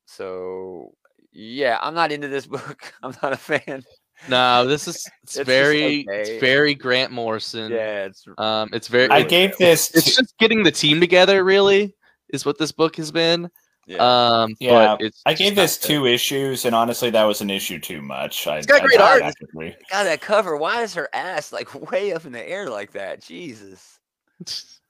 [0.05, 0.93] So
[1.31, 2.93] yeah, I'm not into this book.
[3.01, 3.83] I'm not a fan.
[4.29, 6.21] No, this is it's, just very okay.
[6.21, 7.71] it's very Grant Morrison.
[7.71, 9.09] Yeah, it's Um, it's very.
[9.09, 9.89] I Really gave this.
[9.95, 11.43] It's just getting the team together.
[11.43, 11.95] Really,
[12.29, 13.49] is what this book has been.
[13.85, 14.41] Yeah.
[14.43, 15.87] Um, Yeah, but it's I gave not this good.
[15.87, 18.47] two issues, and honestly, that was an issue too much.
[18.47, 19.21] I, It's got I great died art.
[19.23, 19.47] after.
[19.89, 20.57] God, that cover.
[20.57, 23.21] Why is her ass like way up in the air like that?
[23.21, 23.99] Jesus.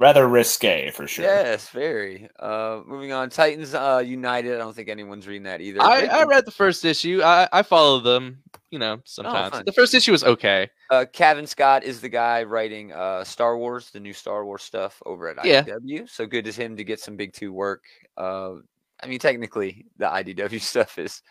[0.00, 1.24] Rather risque for sure.
[1.24, 2.28] Yes, very.
[2.40, 4.54] Uh, moving on, Titans uh, United.
[4.54, 5.80] I don't think anyone's reading that either.
[5.80, 7.22] I, I read the first issue.
[7.22, 8.38] I, I follow them.
[8.70, 9.62] You know, sometimes fun.
[9.66, 10.68] the first issue was okay.
[10.90, 15.00] uh, Cavan Scott is the guy writing uh, Star Wars, the new Star Wars stuff
[15.06, 15.62] over at Yeah.
[15.62, 16.10] IDW.
[16.10, 17.84] So good as him to get some big two work.
[18.16, 18.54] Uh,
[19.00, 21.22] I mean, technically, the IDW stuff is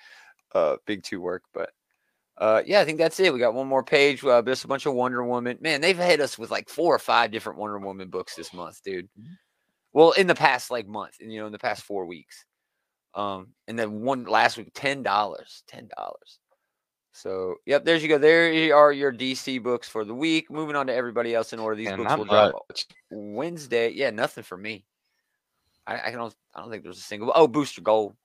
[0.55, 1.71] uh, big two work, but
[2.37, 3.31] uh, yeah, I think that's it.
[3.31, 4.23] We got one more page.
[4.23, 5.57] Uh, just a bunch of Wonder Woman.
[5.61, 8.81] Man, they've hit us with like four or five different Wonder Woman books this month,
[8.83, 9.07] dude.
[9.91, 12.45] Well, in the past like month, and you know, in the past four weeks.
[13.15, 16.39] Um, and then one last week, ten dollars, ten dollars.
[17.11, 18.17] So, yep, there you go.
[18.17, 20.49] There are your DC books for the week.
[20.49, 21.75] Moving on to everybody else in order.
[21.75, 22.87] These And books will drop much.
[23.11, 23.91] Wednesday.
[23.91, 24.83] Yeah, nothing for me.
[25.85, 26.33] I, I don't.
[26.55, 27.31] I don't think there's a single.
[27.35, 28.15] Oh, Booster Gold.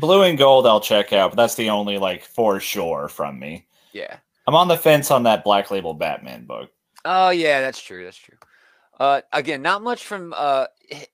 [0.00, 3.66] Blue and gold, I'll check out, but that's the only like for sure from me.
[3.92, 4.16] Yeah.
[4.46, 6.70] I'm on the fence on that Black Label Batman book.
[7.04, 8.04] Oh yeah, that's true.
[8.04, 8.36] That's true.
[8.98, 10.66] Uh, again, not much from uh,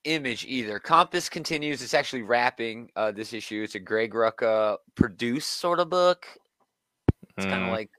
[0.05, 0.79] Image either.
[0.79, 1.83] Compass continues.
[1.83, 3.63] It's actually wrapping uh, this issue.
[3.63, 6.27] It's a Greg Rucka produce sort of book.
[7.37, 7.91] It's kind of Mm, like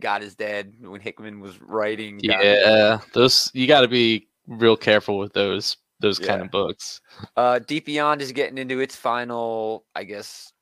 [0.00, 2.18] God is Dead when Hickman was writing.
[2.18, 7.00] God yeah, those you got to be real careful with those those kind of books.
[7.36, 10.52] Uh, Deep Beyond is getting into its final, I guess,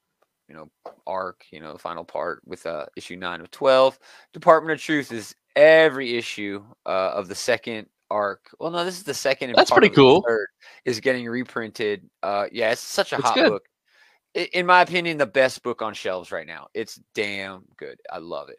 [0.49, 0.71] you know,
[1.07, 1.45] arc.
[1.51, 3.99] You know, the final part with uh, issue nine of twelve.
[4.33, 8.49] Department of Truth is every issue uh, of the second arc.
[8.61, 9.51] Well, no, this is the second.
[9.51, 10.23] and That's pretty cool.
[10.27, 10.49] Third
[10.85, 12.09] is getting reprinted.
[12.23, 13.49] Uh, yeah, it's such a It's hot good.
[13.49, 13.63] book.
[14.53, 16.69] In my opinion, the best book on shelves right now.
[16.75, 17.99] It's damn good.
[18.13, 18.59] I love it.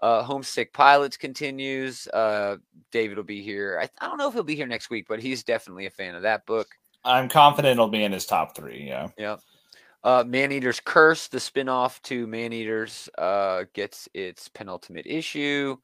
[0.00, 2.06] Uh, Homesick Pilots continues.
[2.08, 2.56] Uh,
[2.92, 3.78] David will be here.
[3.82, 6.14] I, I don't know if he'll be here next week, but he's definitely a fan
[6.14, 6.68] of that book.
[7.04, 8.84] I'm confident it'll be in his top three.
[8.86, 9.08] Yeah.
[9.18, 9.36] Yeah.
[10.04, 15.76] Uh, Man-Eater's Curse, the spin-off to Man-Eaters, uh, gets its penultimate issue.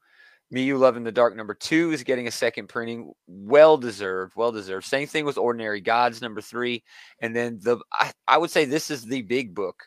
[0.51, 3.11] Me You Love in the Dark number two is getting a second printing.
[3.27, 4.35] Well deserved.
[4.35, 4.85] Well deserved.
[4.85, 6.83] Same thing with Ordinary Gods number three.
[7.19, 9.83] And then the I, I would say this is the big book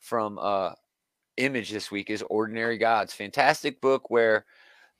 [0.00, 0.72] from uh
[1.38, 3.14] Image this week is Ordinary Gods.
[3.14, 4.44] Fantastic book where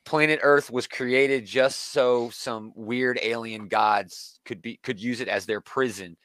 [0.04, 5.28] planet Earth was created just so some weird alien gods could be could use it
[5.28, 6.16] as their prison.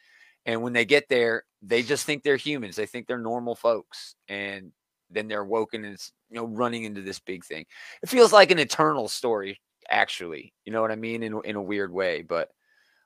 [0.45, 2.75] And when they get there, they just think they're humans.
[2.75, 4.15] They think they're normal folks.
[4.27, 4.71] And
[5.09, 7.65] then they're woken and it's you know running into this big thing.
[8.03, 10.53] It feels like an eternal story, actually.
[10.63, 11.23] You know what I mean?
[11.23, 12.21] In in a weird way.
[12.21, 12.49] But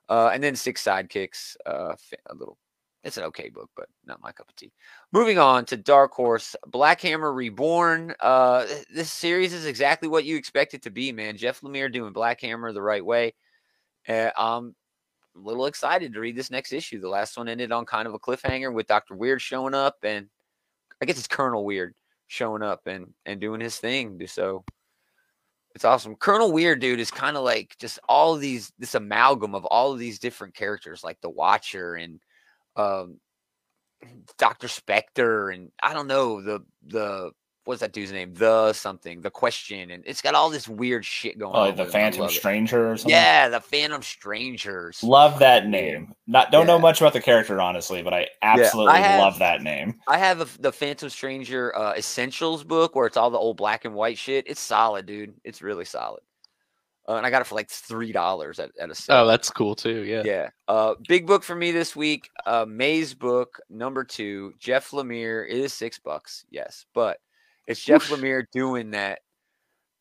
[0.09, 1.95] uh and then six sidekicks, uh
[2.27, 2.57] a little
[3.03, 4.71] it's an okay book, but not my cup of tea.
[5.11, 8.13] Moving on to Dark Horse, Black Hammer Reborn.
[8.19, 11.37] Uh, this series is exactly what you expect it to be, man.
[11.37, 13.33] Jeff Lemire doing Black Hammer the right way.
[14.07, 14.75] Uh, I'm
[15.35, 16.99] a little excited to read this next issue.
[16.99, 20.27] The last one ended on kind of a cliffhanger with Doctor Weird showing up, and
[21.01, 21.93] I guess it's Colonel Weird
[22.27, 24.19] showing up and and doing his thing.
[24.27, 24.65] So
[25.75, 26.15] it's awesome.
[26.15, 29.99] Colonel Weird, dude, is kind of like just all these this amalgam of all of
[29.99, 32.19] these different characters, like the Watcher and
[32.77, 33.19] um,
[34.37, 37.31] Doctor Spectre, and I don't know the the
[37.65, 38.33] what's that dude's name?
[38.33, 41.65] The something, the question, and it's got all this weird shit going Oh, on.
[41.67, 41.83] like the.
[41.83, 42.29] I Phantom.
[42.29, 43.11] Stranger or something.
[43.11, 45.03] Yeah, the Phantom Strangers.
[45.03, 46.13] Love that name.
[46.27, 49.99] Not don't know much about the character honestly, but I absolutely have- love that name.
[50.07, 53.83] I have a, the Phantom Stranger uh, Essentials book where it's all the old black
[53.85, 54.45] and white shit.
[54.47, 55.33] It's solid, dude.
[55.43, 56.21] It's really solid.
[57.07, 59.17] Uh, and I got it for like three dollars at, at a sale.
[59.17, 60.03] Oh, that's cool too.
[60.03, 60.23] Yeah.
[60.25, 60.49] Yeah.
[60.67, 62.29] Uh, big book for me this week.
[62.45, 64.53] Uh, Mazebook number two.
[64.59, 66.45] Jeff Lemire it is six bucks.
[66.49, 67.19] Yes, but
[67.65, 68.19] it's Jeff Whoosh.
[68.19, 69.19] Lemire doing that.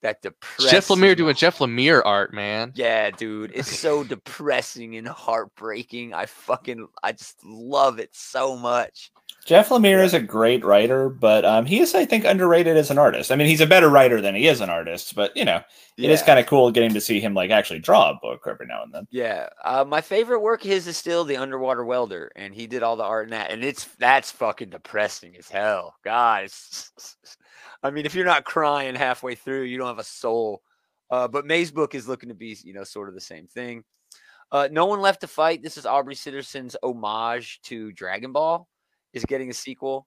[0.03, 0.71] That depressing.
[0.71, 2.73] Jeff Lemire doing Jeff Lemire art, man.
[2.75, 6.13] Yeah, dude, it's so depressing and heartbreaking.
[6.13, 9.11] I fucking, I just love it so much.
[9.47, 12.99] Jeff Lemire is a great writer, but um, he is, I think, underrated as an
[12.99, 13.31] artist.
[13.31, 15.63] I mean, he's a better writer than he is an artist, but you know,
[15.97, 18.67] it is kind of cool getting to see him like actually draw a book every
[18.67, 19.07] now and then.
[19.13, 22.83] Yeah, uh, my favorite work of his is still the Underwater Welder, and he did
[22.83, 26.91] all the art in that, and it's that's fucking depressing as hell, guys.
[27.85, 30.63] I mean, if you're not crying halfway through, you don't have a soul.
[31.09, 33.85] Uh, but Mazebook is looking to be, you know, sort of the same thing.
[34.51, 35.63] Uh, no one left to fight.
[35.63, 38.67] This is Aubrey Sitterson's homage to Dragon Ball.
[39.17, 40.07] Is getting a sequel.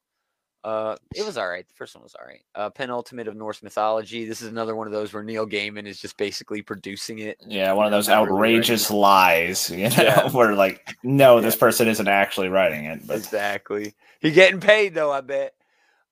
[0.63, 1.67] Uh, it was all right.
[1.67, 2.41] The first one was all right.
[2.54, 4.26] Uh, penultimate of Norse mythology.
[4.26, 7.38] This is another one of those where Neil Gaiman is just basically producing it.
[7.48, 10.30] Yeah, one of those really outrageous lies, you know, Yeah.
[10.32, 11.41] where like, no, Yeah.
[11.41, 13.95] this person isn't actually writing it, but Exactly.
[14.19, 15.54] He getting paid though, I bet.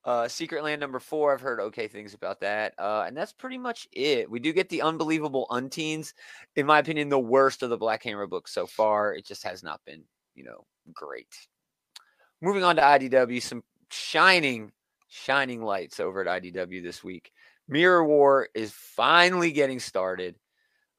[0.03, 1.33] Uh, Secret Land number four.
[1.33, 2.73] I've heard okay things about that.
[2.79, 4.31] Uh, and that's pretty much it.
[4.31, 6.13] We do get the unbelievable Unteens.
[6.55, 9.13] In my opinion, the worst of the Black Hammer books so far.
[9.13, 11.27] It just has not been, you know, great.
[12.41, 14.71] Moving on to IDW, some shining,
[15.08, 17.32] shining lights over at IDW this week.
[17.67, 20.36] Mirror War is finally getting started.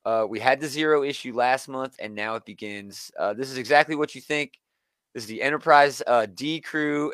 [0.05, 3.11] Uh, we had the zero issue last month, and now it begins.
[3.19, 4.59] Uh, this is exactly what you think.
[5.15, 7.13] This is the Enterprise uh, D crew.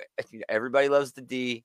[0.48, 1.64] Everybody loves the D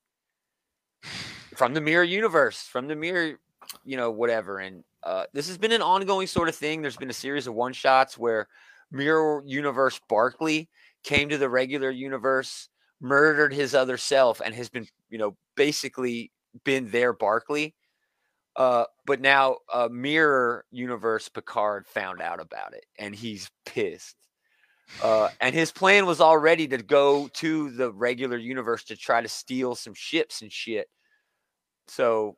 [1.56, 3.38] from the Mirror Universe, from the Mirror,
[3.84, 4.58] you know, whatever.
[4.58, 6.82] And uh, this has been an ongoing sort of thing.
[6.82, 8.48] There's been a series of one shots where
[8.90, 10.68] Mirror Universe Barclay
[11.02, 12.68] came to the regular universe,
[13.00, 16.32] murdered his other self, and has been, you know, basically
[16.64, 17.74] been there Barclay.
[18.56, 24.16] Uh, but now uh, Mirror Universe Picard found out about it, and he's pissed.
[25.02, 29.28] Uh, and his plan was already to go to the regular universe to try to
[29.28, 30.88] steal some ships and shit.
[31.86, 32.36] So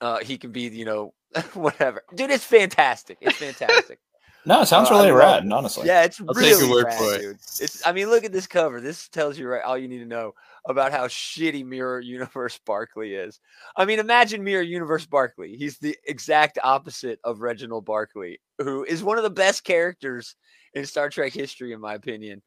[0.00, 1.12] uh, he can be, you know,
[1.54, 2.02] whatever.
[2.14, 3.18] Dude, it's fantastic.
[3.20, 3.98] It's fantastic.
[4.46, 5.52] No, it sounds Uh, I really love rad, it.
[5.52, 5.86] honestly.
[5.86, 7.20] Yeah, it's I'll really word rad, for it.
[7.20, 7.36] dude.
[7.60, 8.80] It's I mean, look at this cover.
[8.80, 10.32] This tells you right all you need to know
[10.68, 13.40] about how shitty Mirror Universe Barclay is.
[13.76, 15.56] I mean, imagine Mirror Universe Barclay.
[15.56, 20.36] He's the exact opposite of Reginald Barclay, who is one of the best characters
[20.74, 22.42] in Star Trek history, in my opinion.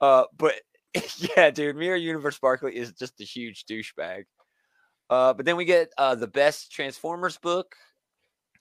[0.00, 0.54] Uh, but
[1.36, 4.24] yeah, dude, Mirror Universe Barclay is just a huge douchebag.
[5.08, 7.74] Uh, but then we get uh, the best Transformers book.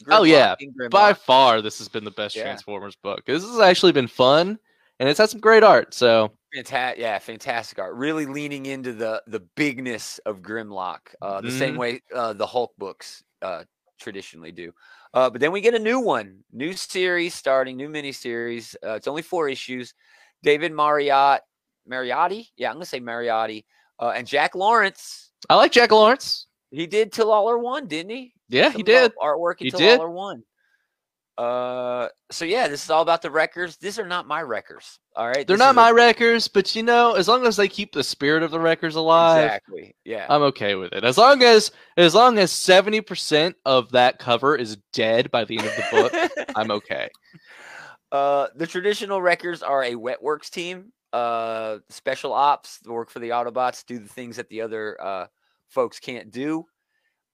[0.07, 0.55] Oh, yeah,
[0.89, 2.43] By far, this has been the best Yeah.
[2.43, 3.25] Transformers book.
[3.25, 4.57] This has actually been fun,
[4.99, 5.93] and it's had some great art.
[5.93, 7.93] So Fantastic, yeah, fantastic art.
[7.95, 11.77] Really leaning into the the bigness of Grimlock, uh, the same Mhm.
[11.77, 13.65] way uh, the Hulk books uh,
[13.99, 14.73] traditionally do.
[15.13, 18.75] Uh, but then we get a new one, new series starting, new miniseries.
[18.83, 19.93] Uh, it's only four issues.
[20.41, 21.41] David Marriott,
[21.87, 23.65] Mariotti, yeah, I'm gonna say Mariotti,
[23.99, 25.31] uh, and Jack Lawrence.
[25.49, 26.47] I like Jack Lawrence.
[26.71, 28.33] He did Till All Are One, didn't he?
[28.49, 29.13] Yeah, he did.
[29.21, 29.99] artwork He until did.
[29.99, 30.43] All Are One.
[31.37, 33.77] Uh, so yeah, this is all about the wreckers.
[33.77, 34.99] These are not my wreckers.
[35.15, 37.69] All right, They're This not a- my wreckers, but you know, as long as they
[37.69, 39.95] keep the spirit of the wreckers alive, exactly.
[40.03, 41.05] Yeah, I'm okay with it.
[41.05, 45.57] As long as as long as seventy percent of that cover is dead by the
[45.59, 47.09] end of the book, I'm okay.
[48.11, 50.91] Uh, the traditional wreckers are a wet works team.
[51.13, 55.27] Uh, special ops work for the Autobots, do the things that the other uh
[55.69, 56.65] folks can't do.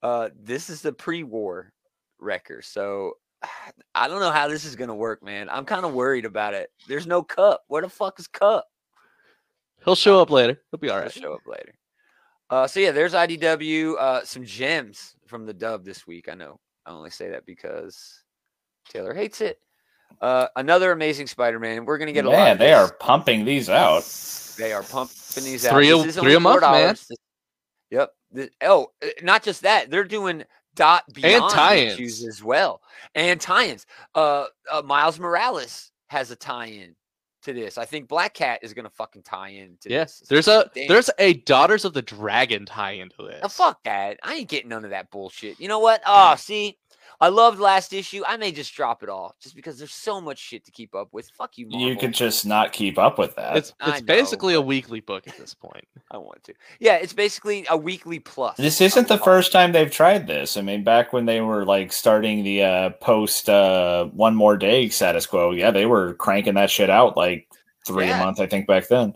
[0.05, 1.73] Uh, this is the pre-war
[2.19, 3.13] record, so
[3.95, 5.49] I don't know how this is gonna work, man.
[5.49, 6.69] I'm kind of worried about it.
[6.87, 7.63] There's no cup.
[7.69, 8.67] Where the fuck is cup?
[9.83, 10.61] He'll show up later.
[10.69, 11.11] He'll be all right.
[11.11, 11.73] He'll show up later.
[12.51, 13.95] Uh, so yeah, there's IDW.
[13.97, 16.29] Uh, some gems from the dub this week.
[16.29, 16.59] I know.
[16.85, 18.23] I only say that because
[18.87, 19.57] Taylor hates it.
[20.21, 21.83] Uh, another amazing Spider-Man.
[21.85, 22.35] We're gonna get a lot.
[22.35, 22.91] Man, they this.
[22.91, 24.03] are pumping these out.
[24.55, 26.01] They are pumping these Three out.
[26.01, 26.89] a- This is three only a month, man.
[26.89, 27.09] This-
[27.89, 28.11] Yep.
[28.35, 29.89] Th- oh, uh, not just that.
[29.89, 30.43] They're doing
[30.75, 32.81] dot beyond issues as well,
[33.15, 33.85] and tie-ins.
[34.13, 36.95] Uh, uh, Miles Morales has a tie-in
[37.43, 37.77] to this.
[37.77, 40.29] I think Black Cat is gonna fucking tie in to Yes, this.
[40.29, 40.87] there's a Damn.
[40.87, 43.39] there's a Daughters of the Dragon tie into this.
[43.43, 44.19] Oh, fuck that.
[44.23, 45.59] I ain't getting none of that bullshit.
[45.59, 46.01] You know what?
[46.05, 46.77] Oh, see,
[47.21, 48.23] I loved last issue.
[48.27, 51.09] I may just drop it all just because there's so much shit to keep up
[51.11, 51.29] with.
[51.29, 51.87] Fuck you, Marvel.
[51.87, 53.57] You could just not keep up with that.
[53.57, 55.87] It's it's know, basically a weekly book at this point.
[56.11, 56.53] I want to.
[56.79, 58.57] Yeah, it's basically a weekly plus.
[58.57, 60.57] This isn't the first time they've tried this.
[60.57, 64.89] I mean, back when they were like starting the uh, post uh, one more day
[64.89, 67.47] status quo, yeah, they were cranking that shit out like
[67.85, 68.21] three Yeah.
[68.21, 69.15] a month, I think, back then.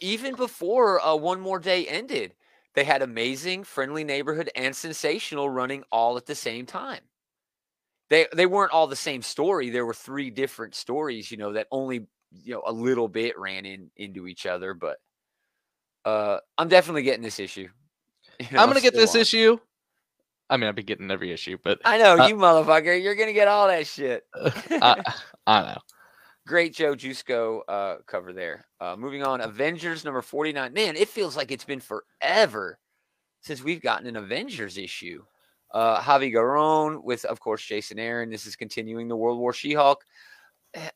[0.00, 2.34] Even before uh, one more day ended,
[2.74, 7.00] they had amazing, friendly neighborhood, and sensational running all at the same time.
[8.12, 9.70] They they weren't all the same story.
[9.70, 13.64] There were three different stories, you know, that only you know a little bit ran
[13.64, 14.74] in into each other.
[14.74, 14.98] But
[16.04, 17.68] uh, I'm definitely getting this issue.
[18.40, 19.20] You know, I'm gonna get this on.
[19.20, 19.58] issue.
[20.50, 23.00] I mean, I've been getting every issue, but I know uh, you motherfucker.
[23.00, 24.24] You're gonna get all that shit.
[24.70, 25.02] I,
[25.46, 25.78] I know.
[26.46, 28.66] Great Joe Jusko uh, cover there.
[28.80, 30.72] Uh, moving on, Avengers number 49.
[30.72, 32.78] Man, it feels like it's been forever
[33.42, 35.22] since we've gotten an Avengers issue.
[35.72, 38.30] Uh, Javi Garon with, of course, Jason Aaron.
[38.30, 40.04] This is continuing the World War She Hulk.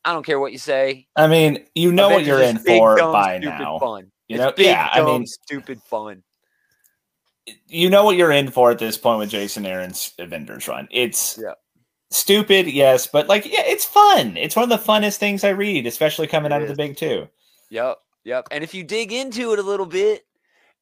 [0.04, 1.06] I don't care what you say.
[1.16, 3.78] I mean, you know what you're in big, for dumb, by stupid now.
[3.78, 4.10] Fun.
[4.28, 6.22] You It's know, big, yeah, I mean, stupid fun.
[7.68, 10.88] you know what you're in for at this point with Jason Aaron's Avengers run.
[10.90, 11.52] It's Yeah.
[12.10, 14.36] stupid, yes, but like, yeah, it's fun.
[14.36, 16.96] It's one of the funnest things I read, especially coming It out of the big
[16.96, 17.28] two.
[17.70, 18.48] Yep, yep.
[18.50, 20.26] And if you dig into it a little bit,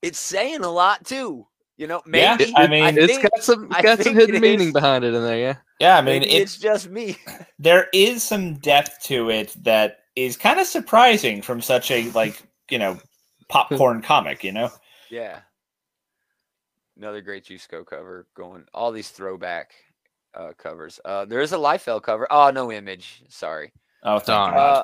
[0.02, 1.46] it's saying a lot too.
[1.76, 4.72] You know, Yeah, I mean, It's think- got some I got some hidden meaning is.
[4.72, 5.38] behind it in there.
[5.38, 5.56] Yeah.
[5.80, 7.16] Yeah, I mean, it's it's just me.
[7.58, 12.40] there is some depth to it that is kind of surprising from such a like
[12.70, 12.98] you know
[13.48, 14.44] popcorn comic.
[14.44, 14.70] You know,
[15.10, 15.40] Yeah.
[16.96, 19.72] Another great Jusko cover going all these throwback
[20.34, 21.00] uh covers.
[21.04, 22.26] Uh there is a Liefeld cover.
[22.30, 23.22] Oh, no image.
[23.28, 23.72] Sorry.
[24.04, 24.56] oh, thank Darn.
[24.56, 24.82] Uh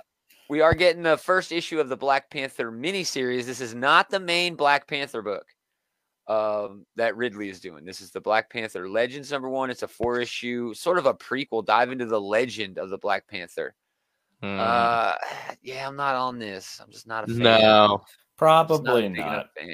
[0.48, 3.44] we are getting the first issue of the Black Panther miniseries.
[3.44, 5.46] This is not the main Black Panther book
[6.30, 7.84] um, that Ridley is doing.
[7.84, 9.68] This is the Black Panther Legends number one.
[9.68, 13.26] It's a four issue, sort of a prequel, dive into the legend of the Black
[13.26, 13.74] Panther.
[14.40, 14.56] Hmm.
[14.60, 15.14] Uh,
[15.62, 16.80] yeah, I'm not on this.
[16.80, 17.38] I'm just not a fan.
[17.38, 17.50] no.
[17.50, 18.02] Just not
[18.36, 19.26] probably not.
[19.26, 19.68] enough fan.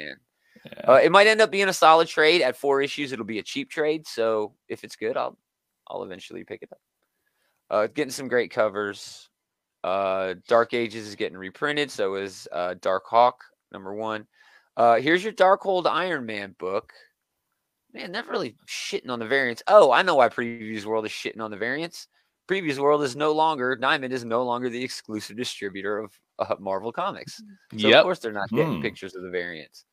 [0.65, 0.91] Yeah.
[0.91, 3.11] Uh, it might end up being a solid trade at four issues.
[3.11, 5.37] It'll be a cheap trade, so if it's good, I'll
[5.87, 6.79] I'll eventually pick it up.
[7.69, 9.29] Uh, getting some great covers.
[9.83, 14.25] Uh, Dark Ages is getting reprinted, so is uh, Dark Hawk number one.
[14.77, 16.93] Uh, here's your Darkhold Iron Man book.
[17.93, 19.63] Man, never really shitting on the variants.
[19.67, 22.07] Oh, I know why Previews World is shitting on the variants.
[22.47, 26.91] Previews World is no longer Diamond is no longer the exclusive distributor of uh, Marvel
[26.93, 27.41] Comics.
[27.77, 28.81] So of course they're not getting Hmm.
[28.81, 29.85] pictures of the variants.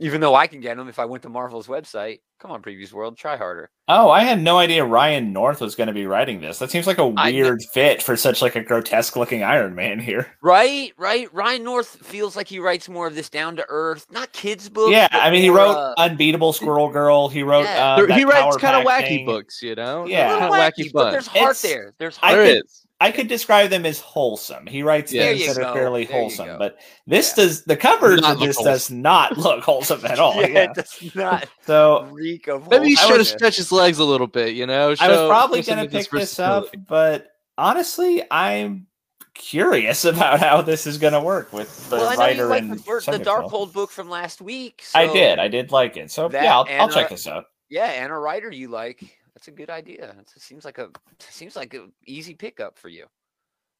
[0.00, 2.20] Even though I can get them if I went to Marvel's website.
[2.38, 3.68] Come on, Previews World, try harder.
[3.86, 6.58] Oh, I had no idea Ryan North was going to be writing this.
[6.58, 9.98] That seems like a kn- weird fit for such like a grotesque looking Iron Man
[9.98, 10.26] here.
[10.42, 11.32] Right, right.
[11.34, 14.92] Ryan North feels like he writes more of this down to earth, not kids books.
[14.92, 17.28] yeah, I mean, he wrote uh, Unbeatable Squirrel Girl.
[17.28, 17.64] He wrote.
[17.64, 17.96] Yeah.
[17.96, 19.26] Uh, he writes kind of wacky thing.
[19.26, 20.06] books, you know.
[20.06, 20.32] Yeah.
[20.32, 21.92] little kind of wacky, wacky but there's heart It's- there.
[21.98, 22.32] There's heart.
[22.36, 22.86] There could- is.
[23.02, 24.66] I could describe them as wholesome.
[24.66, 27.44] He writes There things you that are fairly There wholesome, but this Yeah.
[27.44, 30.34] does the cover Not of look this does not look wholesome at all.
[30.36, 30.62] yeah, Yeah.
[30.64, 32.68] it does not So reek of.
[32.68, 34.94] Maybe he should have stretched his legs a little bit, you know.
[35.00, 38.86] I was probably going to pick this up, but honestly, I'm
[39.34, 42.62] curious about how this is going to work with the Well, I know writer like
[42.62, 43.48] and the, fir- the subject Dark role.
[43.50, 44.84] Hold book from last week.
[44.94, 45.38] I did.
[45.38, 46.10] I did like it.
[46.10, 47.46] So That yeah, I'll, I'll and, check this out.
[47.70, 49.00] Yeah, and a writer you like.
[49.40, 50.10] That's a good idea.
[50.10, 53.06] It's- It seems like a seems like an easy pickup for you.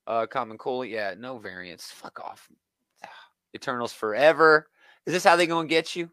[0.06, 1.90] Uh Common Cool, yeah, no variants.
[1.92, 2.48] Fuck off.
[3.54, 4.70] Eternals forever.
[5.04, 6.10] Is this how they gonna get you?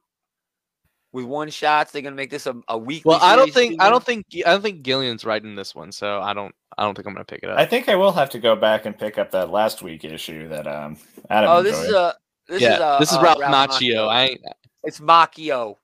[1.13, 1.91] with one shots.
[1.91, 3.09] They're gonna make this a, a weekly.
[3.09, 5.91] Well, I don't series think I don't think I don't think Gillen's writing this one,
[5.93, 7.57] so I don't I don't think I'm gonna pick it up.
[7.57, 10.49] I think I will have to go back and pick up that last week issue
[10.49, 10.97] that um
[11.29, 11.95] Adam Oh, this is enjoyed.
[11.95, 12.15] a.
[12.49, 12.97] This yeah, is a.
[12.99, 14.07] this is uh, Ralph, Ralph Macchio.
[14.09, 14.41] I ain't
[14.83, 15.75] It's Macchio.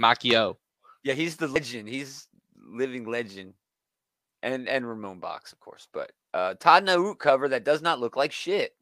[0.00, 0.56] Macchio.
[1.04, 1.88] Yeah, he's the legend.
[1.88, 2.26] He's
[2.74, 3.54] living legend.
[4.42, 5.88] And and Ramon Bachs, of course.
[5.92, 8.74] But uh Todd Nauck cover that does not look like shit.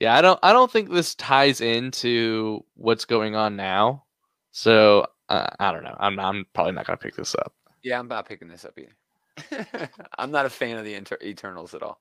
[0.00, 4.04] Yeah, I don't I don't think this ties into what's going on now.
[4.50, 5.96] So uh, I don't know.
[5.98, 7.52] I'm I'm probably not gonna pick this up.
[7.82, 9.90] Yeah, I'm not picking this up either.
[10.18, 12.00] I'm not a fan of the Inter- Eternals at all.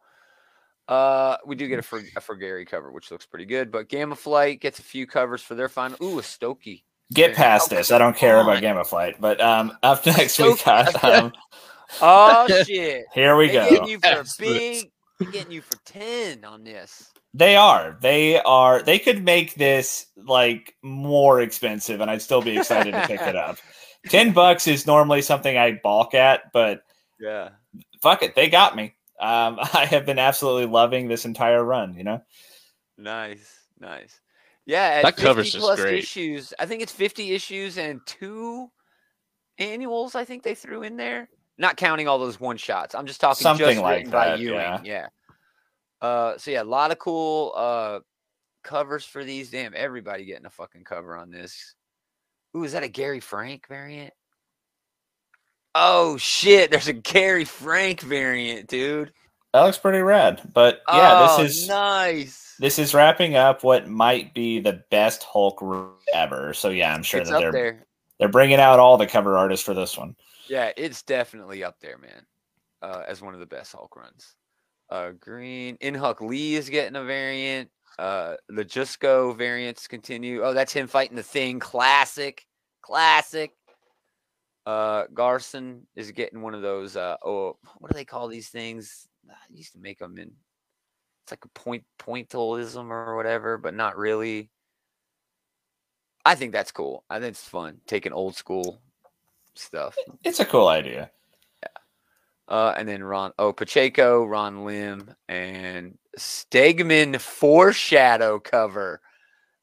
[0.88, 3.72] Uh, we do get a for a for Gary cover, which looks pretty good.
[3.72, 5.98] But Gamma Flight gets a few covers for their final.
[6.04, 6.84] Ooh, a Stokey.
[7.14, 7.92] Get past this.
[7.92, 8.62] I don't care come about on.
[8.62, 11.34] Gamma Flight, but um up next we got um
[12.02, 13.06] Oh shit!
[13.14, 13.70] here we They're go.
[13.70, 14.92] getting you for a Yes, big.
[15.20, 17.12] They're getting you for ten on this.
[17.34, 17.98] They are.
[18.02, 18.82] They are.
[18.82, 23.36] They could make this like more expensive, and I'd still be excited to pick it
[23.36, 23.58] up.
[24.10, 26.82] Ten bucks is normally something I balk at, but
[27.20, 27.50] Yeah.
[28.02, 28.96] fuck it, they got me.
[29.20, 31.96] Um, I have been absolutely loving this entire run.
[31.96, 32.22] You know,
[32.98, 34.20] Nice, nice.
[34.66, 36.00] Yeah, That 50 cover's just plus great.
[36.00, 36.54] issues.
[36.58, 38.68] I think it's 50 issues and two
[39.60, 40.16] annuals.
[40.16, 42.96] I think they threw in there, not counting all those one shots.
[42.96, 44.56] I'm just talking Something just like written by that, Ewing.
[44.60, 44.82] yeah.
[44.84, 45.08] Yeah.
[46.02, 48.00] Uh, so yeah, a lot of cool uh
[48.64, 49.52] covers for these.
[49.52, 51.76] Damn, everybody getting a fucking cover on this.
[52.58, 54.14] Ooh, is that a Gary Frank variant?
[55.74, 59.12] Oh shit, there's a Gary Frank variant, dude.
[59.54, 60.42] that looks pretty rad.
[60.54, 62.45] But yeah, oh, this is nice.
[62.60, 66.54] This is wrapping up what might be the best Hulk run ever.
[66.54, 67.86] So yeah, I'm sure it's that they're there.
[68.20, 70.16] they're bringing out all the cover artists for this one.
[70.48, 72.26] Yeah, it's definitely up there, man.
[72.82, 74.36] Uh, as one of the best Hulk runs.
[74.90, 77.70] Uh, Green In-Hyuk Lee is getting a variant.
[77.98, 80.44] Uh, the Jusko variants continue.
[80.44, 81.60] Oh, that's him fighting the Thing.
[81.60, 82.46] Classic,
[82.82, 83.54] classic.
[84.66, 86.96] Uh, Garson is getting one of those.
[86.96, 89.08] Uh, oh, what do they call these things?
[89.30, 90.32] I used to make them in.
[91.26, 94.52] It's like a point pointillism or whatever, but not really.
[96.24, 97.04] I think that's cool.
[97.10, 98.80] I think it's fun taking old school
[99.56, 99.98] stuff.
[100.24, 101.10] It's a cool idea.
[102.48, 109.02] Uh, and then Ron, oh, Pacheco, Ron Lim, and Stegman foreshadow cover.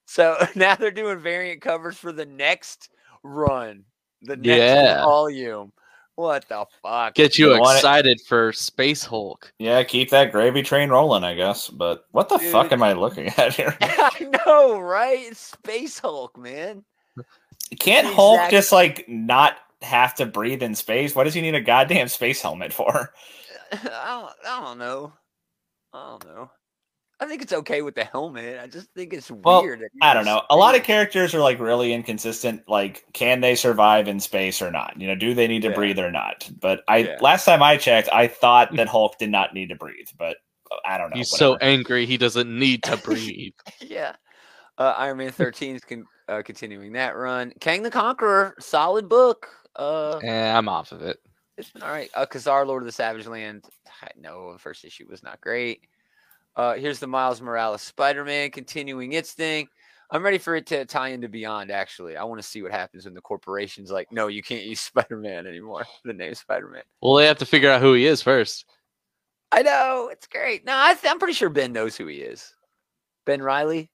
[0.04, 2.88] So now they're doing variant covers for the next
[3.22, 3.84] run,
[4.22, 5.04] the next Yeah.
[5.04, 5.72] volume.
[6.16, 7.14] What the fuck?
[7.14, 9.52] Get you You want it- excited for Space Hulk.
[9.58, 11.68] Yeah, keep that gravy train rolling, I guess.
[11.68, 13.76] But what the fuck am I looking at here?
[13.80, 15.34] I know, right?
[15.36, 16.84] Space Hulk, man.
[17.80, 21.14] Can't Hulk just like not have to breathe in space?
[21.14, 23.12] What does he need a goddamn space helmet for?
[23.72, 25.12] I don't, I don't know.
[25.94, 26.50] I don't know.
[27.22, 28.58] I think it's okay with the helmet.
[28.60, 29.80] I just think it's Well, weird.
[29.80, 30.42] that I don't know.
[30.50, 32.68] A lot of characters are like really inconsistent.
[32.68, 35.00] Like, can they survive in space or not?
[35.00, 35.74] You know, do they need to Yeah.
[35.74, 36.50] breathe or not?
[36.60, 37.18] But I Yeah.
[37.20, 40.08] last time I checked, I thought that Hulk did not need to breathe.
[40.18, 40.38] But
[40.70, 41.16] uh, I don't know.
[41.16, 43.52] He's so angry he doesn't need to breathe.
[43.80, 44.16] yeah.
[44.78, 47.52] Uh, Iron Man 13 is con- uh, continuing that run.
[47.60, 49.48] Kang the Conqueror, solid book.
[49.76, 51.18] Uh, eh, I'm off of it.
[51.56, 52.10] it's been all right.
[52.14, 53.64] Uh, Ka-Zar, Lord of the Savage Land.
[54.02, 55.82] I know the first issue was not great.
[56.54, 59.68] Uh, here's the Miles Morales Spider Man continuing its thing.
[60.10, 62.18] I'm ready for it to tie into Beyond, actually.
[62.18, 65.16] I want to see what happens when the corporation's like, no, you can't use Spider
[65.16, 65.84] Man anymore.
[66.04, 66.82] The name Spider Man.
[67.00, 68.66] Well, they have to figure out who he is first.
[69.50, 70.08] I know.
[70.12, 70.64] It's great.
[70.64, 72.52] No, I I'm pretty sure Ben knows who he is.
[73.24, 73.90] Ben Riley.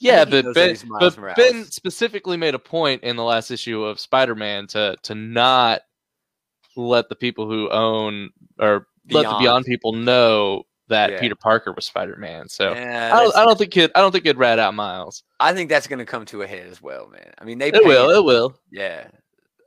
[0.00, 4.68] Yeah, but Ben, but Ben specifically made a point in the last issue of Spider-Man
[4.68, 5.80] to to not
[6.76, 9.38] let the people who own or let the Beyond.
[9.40, 11.20] Beyond people know that Yeah.
[11.20, 12.48] Peter Parker was Spider-Man.
[12.48, 13.90] So Yeah, I don't, that's- I don't think it.
[13.94, 15.22] I don't think it rat out Miles.
[15.40, 17.32] I think that's going to come to a head as well, man.
[17.38, 18.08] I mean, they It will.
[18.08, 18.58] paid- It will.
[18.70, 19.06] Yeah,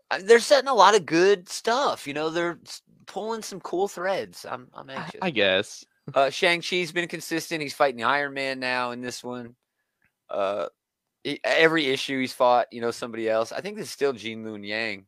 [0.10, 2.06] I- they're setting a lot of good stuff.
[2.08, 2.60] You know, they're
[3.06, 4.46] pulling some cool threads.
[4.50, 5.20] I'm, I'm anxious.
[5.22, 5.86] I guess.
[6.14, 7.62] uh, Shang Chi's been consistent.
[7.62, 9.56] He's fighting the Iron Man now in this one.
[10.30, 10.68] Uh,
[11.24, 13.52] e- every issue he's fought, you know, somebody else.
[13.52, 15.06] I think this is still Gene Luen Yang.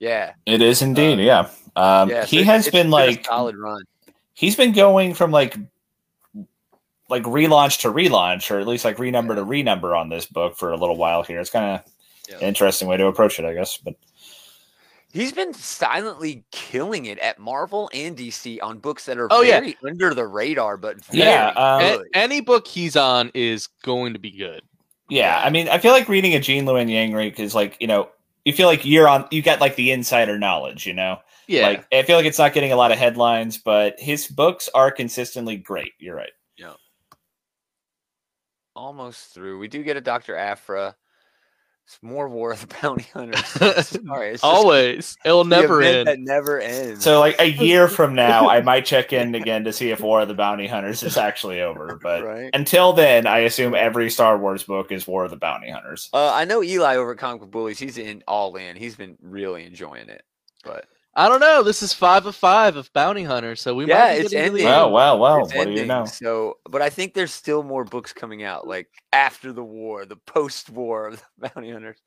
[0.00, 1.38] Yeah, It is indeed, Uh, yeah.
[1.76, 2.22] Um, yeah.
[2.24, 3.82] so he it's- has it's been a like solid run.
[4.34, 5.56] He's been going from like
[7.08, 10.72] like relaunch to relaunch, or at least like renumber to renumber on this book for
[10.72, 11.40] a little while here.
[11.40, 11.92] It's kind of
[12.28, 12.46] Yeah.
[12.46, 13.76] interesting way to approach it, I guess.
[13.76, 13.94] But
[15.12, 19.60] He's been silently killing it at Marvel and DC on books that are Oh, yeah.
[19.86, 22.06] under the radar, but Yeah, um, good.
[22.14, 24.62] any book he's on is going to be good.
[25.10, 25.46] yeah, Yeah.
[25.46, 28.08] I mean, I feel like reading a Gene Luen Yang read is like you know
[28.44, 31.18] you feel like you're on you got like the insider knowledge, you know.
[31.46, 31.68] Yeah.
[31.68, 34.90] Like I feel like it's not getting a lot of headlines, but his books are
[34.90, 35.92] consistently great.
[35.98, 36.32] You're right.
[36.56, 36.74] Yeah.
[38.74, 39.58] Almost through.
[39.58, 40.36] We do get a Dr.
[40.36, 40.96] Aphra
[41.86, 43.44] It's more War of the Bounty Hunters.
[44.06, 45.16] Sorry, it's Always.
[45.24, 46.08] It'll the never event end.
[46.08, 47.04] That never ends.
[47.04, 50.20] So, like a year from now, I might check in again to see if War
[50.20, 51.98] of the Bounty Hunters is actually over.
[52.02, 52.50] But right.
[52.54, 56.08] until then, I assume every Star Wars book is War of the Bounty Hunters.
[56.12, 57.78] Uh, I know Eli over at Comic Book Bullies.
[57.78, 58.76] He's in all in.
[58.76, 60.22] He's been really enjoying it.
[60.64, 61.62] But I don't know.
[61.62, 64.48] This is five of five of Bounty Hunter, so we Yeah, might be it's getting
[64.48, 64.64] ending.
[64.64, 64.94] Well, end.
[64.94, 65.40] well, well.
[65.44, 66.06] it's What do you know?
[66.06, 70.16] So, but I think there's still more books coming out, like after the war, the
[70.16, 71.98] post-war of the Bounty Hunters.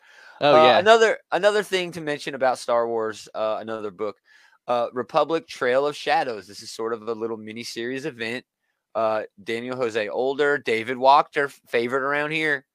[0.42, 0.80] Oh Uh, yeah.
[0.80, 4.18] Another another thing to mention about Star Wars, uh, another book,
[4.68, 6.48] uh, Republic Trail of Shadows.
[6.48, 8.44] This is sort of a little mini series event.
[8.96, 12.66] Uh, Daniel Jose Older, David Wachter, favorite around here,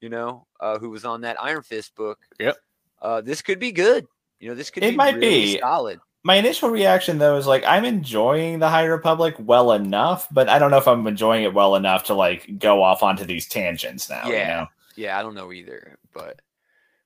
[0.00, 2.18] you know, uh, who was on that Iron Fist book.
[2.38, 2.56] Yep.
[3.00, 4.04] Uh, this could be good.
[4.42, 5.58] You know, this could It be might really be.
[5.60, 6.00] solid.
[6.24, 10.58] My initial reaction though is like I'm enjoying the High Republic well enough, but I
[10.58, 14.10] don't know if I'm enjoying it well enough to like go off onto these tangents
[14.10, 14.26] now.
[14.26, 14.48] you Yeah.
[14.48, 14.66] know?
[14.96, 16.40] Yeah, I don't know either, but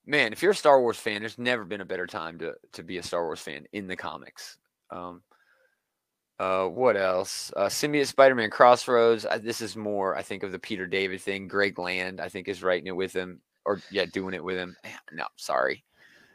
[0.06, 2.82] man, if you're a Star Wars fan, there's never been a better time to to
[2.82, 4.56] be a Star Wars fan in the comics.
[4.90, 5.22] Um,
[6.38, 7.52] uh, what else?
[7.56, 9.24] Uh, Symbiote Spider-Man Crossroads.
[9.24, 11.48] Uh, this is more, I think, of the Peter David thing.
[11.48, 14.76] Greg Land, I think, is writing it with him, or yeah, doing it with him.
[15.12, 15.82] No, sorry.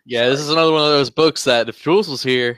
[0.05, 2.57] Yeah, this is another one of those books that if Jules was here,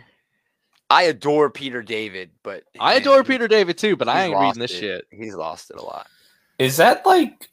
[0.90, 4.60] I adore Peter David, but I man, adore Peter David too, but I ain't reading
[4.60, 4.80] this it.
[4.80, 5.08] shit.
[5.12, 6.08] He's lost it a lot.
[6.60, 7.50] Is that like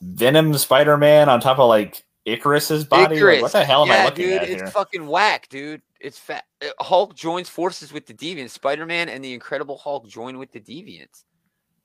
[0.00, 3.20] Venom Spider-Man on top of like Icarus's body?
[3.22, 5.82] Like, what the hell am yeah, I looking dude, at it's fucking whack, dude.
[6.00, 6.44] It's fat.
[6.62, 8.50] uh, Hulk joins forces with the Deviants.
[8.50, 11.24] Spider-Man and the Incredible Hulk join with the Deviants.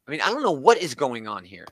[0.07, 1.65] I mean, I don't know what is going on here.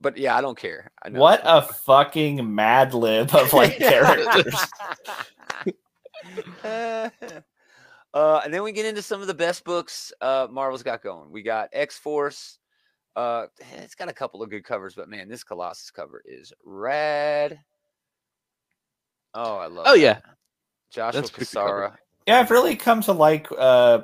[0.00, 0.90] But yeah, I don't care.
[1.02, 4.54] I know what a fucking mad lib of like characters.
[6.64, 7.10] uh,
[8.14, 11.30] uh, and then we get into some of the best books uh, Marvel's got going.
[11.30, 12.58] We got X Force.
[13.16, 17.60] Uh, it's got a couple of good covers, but man, this Colossus cover is rad.
[19.34, 19.84] Oh, I love.
[19.88, 20.00] Oh, that.
[20.00, 20.20] yeah.
[20.90, 21.88] Joshua That's a pretty good cover.
[21.88, 21.96] Cassara.
[22.26, 24.02] yeah, I've really come to like uh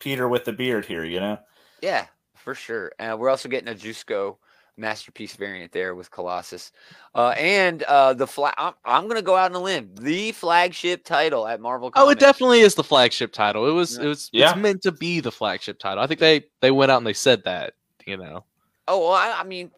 [0.00, 1.38] Peter with the beard here, you know?
[1.80, 2.92] Yeah, for sure.
[2.98, 4.36] Uh, we're also getting a Jusko
[4.76, 6.72] masterpiece variant there with Colossus,
[7.14, 8.54] uh, and uh, the flag.
[8.58, 9.90] I'm, I'm gonna go out on a limb.
[10.00, 11.90] The flagship title at Marvel.
[11.94, 13.68] Oh, it definitely is the flagship title.
[13.68, 14.04] It was Yeah.
[14.04, 14.50] it was Yeah.
[14.50, 16.02] it's meant to be the flagship title.
[16.02, 17.74] I think they they went out and they said that,
[18.06, 18.44] you know.
[18.88, 19.70] Oh, well, I, I mean,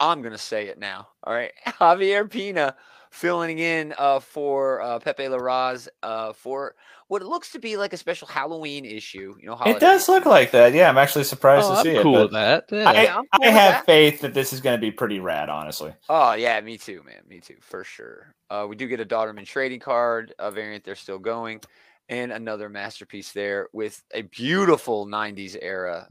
[0.00, 1.08] I'm gonna say it now.
[1.24, 2.76] All right, Javier Pina
[3.10, 6.74] filling in uh, for uh, Pepe Larraz uh, for
[7.08, 9.34] what it looks to be like a special Halloween issue.
[9.40, 10.72] You know, It does look like that.
[10.74, 12.22] Yeah, I'm actually surprised Oh, to I'm see cool it.
[12.24, 12.64] with that.
[12.70, 12.90] Yeah.
[12.90, 13.86] I, Yeah, I'm I with have that.
[13.86, 15.92] faith that this is going to be pretty rad, honestly.
[16.08, 17.22] Oh yeah, me too, man.
[17.26, 18.34] Me too, for sure.
[18.50, 21.60] Uh, we do get a Dauterman trading card, a variant they're still going,
[22.08, 26.08] and another masterpiece there with a beautiful '90s era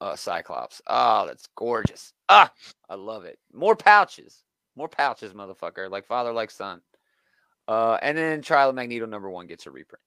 [0.00, 0.82] uh, Cyclops.
[0.86, 2.12] Oh, that's gorgeous.
[2.28, 2.52] Ah,
[2.88, 3.38] I love it.
[3.52, 4.42] More pouches,
[4.74, 5.90] more pouches, motherfucker.
[5.90, 6.80] Like father, like son.
[7.72, 10.02] Uh, and then Trial of Magneto number one gets a reprint.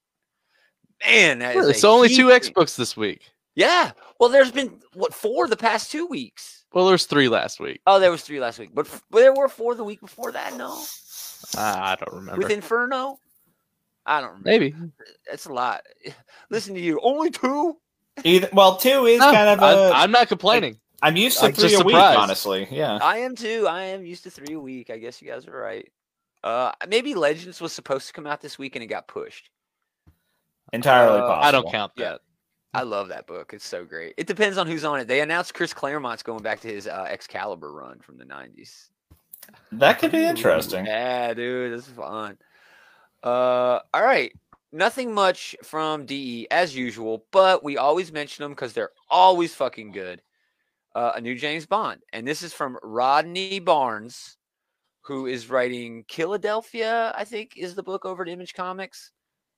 [1.06, 1.72] Man, that is Really?
[1.72, 3.22] a So only two X books this week.
[3.56, 3.92] Yeah.
[4.20, 6.66] Well, there's been what four the past two weeks.
[6.74, 7.82] Well, there's three last week.
[7.88, 10.56] Oh, there was three last week, but, but there were four the week before that.
[10.58, 10.78] No,
[11.58, 12.42] Ah, I don't remember.
[12.42, 13.18] with Inferno,
[14.06, 14.50] I don't remember.
[14.50, 14.76] Maybe.
[15.30, 15.82] That's a lot.
[16.50, 17.00] Listen to you.
[17.02, 17.78] Only two.
[18.24, 19.92] Either well, two is No, kind of I, a.
[19.92, 20.78] I'm not complaining.
[21.02, 22.68] I'm used to I'm three just a week, honestly.
[22.72, 23.00] Yeah.
[23.02, 23.68] I am too.
[23.70, 24.90] I am used to three a week.
[24.90, 25.90] I guess you guys are right.
[26.46, 29.50] Uh, maybe Legends was supposed to come out this week and it got pushed.
[30.72, 31.44] Entirely Uh, possible.
[31.48, 32.12] I don't count Yeah.
[32.12, 32.22] that.
[32.74, 33.54] I love that book.
[33.54, 34.14] It's so great.
[34.18, 35.08] It depends on who's on it.
[35.08, 38.90] They announced Chris Claremont's going back to his uh, Excalibur run from the '90s.
[39.72, 40.86] That could be interesting.
[40.86, 42.38] Yeah, dude, this is fun.
[43.24, 44.34] Uh, all right.
[44.72, 49.92] Nothing much from DE as usual, but we always mention them because they're always fucking
[49.92, 50.22] good.
[50.94, 54.38] Uh, a new James Bond, and this is from Rodney Barnes,
[55.06, 57.14] who is writing Philadelphia.
[57.16, 59.12] I think is the book over at Image Comics.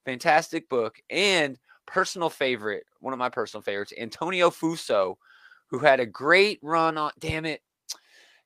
[0.06, 5.16] Fantastic book and personal favorite, one of my personal favorites, Antonio Fuso,
[5.68, 7.12] who had a great run on.
[7.20, 7.62] Damn it,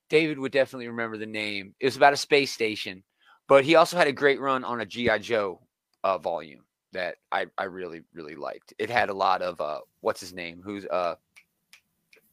[0.08, 1.74] David would definitely remember the name.
[1.80, 3.02] It was about a space station,
[3.48, 5.60] but he also had a great run on a GI Joe
[6.04, 8.74] uh, volume that I I really really liked.
[8.78, 10.60] It had a lot of uh what's his name?
[10.64, 11.16] Who's uh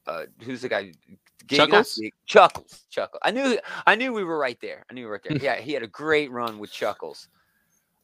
[0.06, 0.92] uh who's the guy?
[1.48, 1.96] Chuckles?
[1.96, 2.86] Gig- Chuckles.
[2.90, 3.20] Chuckles.
[3.24, 4.86] I knew I knew we were right there.
[4.90, 5.38] I knew we were right there.
[5.42, 7.28] Yeah, he had a great run with Chuckles.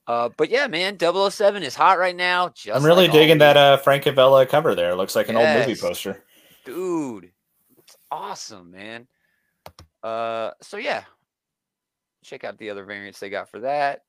[0.07, 2.49] Uh, but yeah, man, 007 is hot right now.
[2.49, 4.95] Just I'm really like digging that uh Francavilla cover there.
[4.95, 6.23] Looks like an old movie poster.
[6.63, 7.31] dude
[7.77, 9.05] it's awesome man
[10.01, 11.03] uh so yeah
[12.23, 14.01] check out the other variants they got for that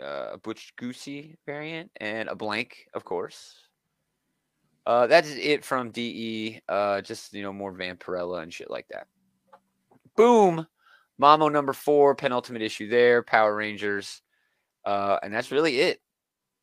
[0.00, 3.56] uh, a Butch Guice variant and a blank of course
[4.86, 8.86] uh that is it from de uh just you know more vampirella and shit like
[8.88, 9.06] that
[10.16, 10.66] Boom.
[11.20, 13.22] Mamo number four, penultimate issue there.
[13.22, 14.22] Power Rangers,
[14.84, 16.00] uh, and that's really it.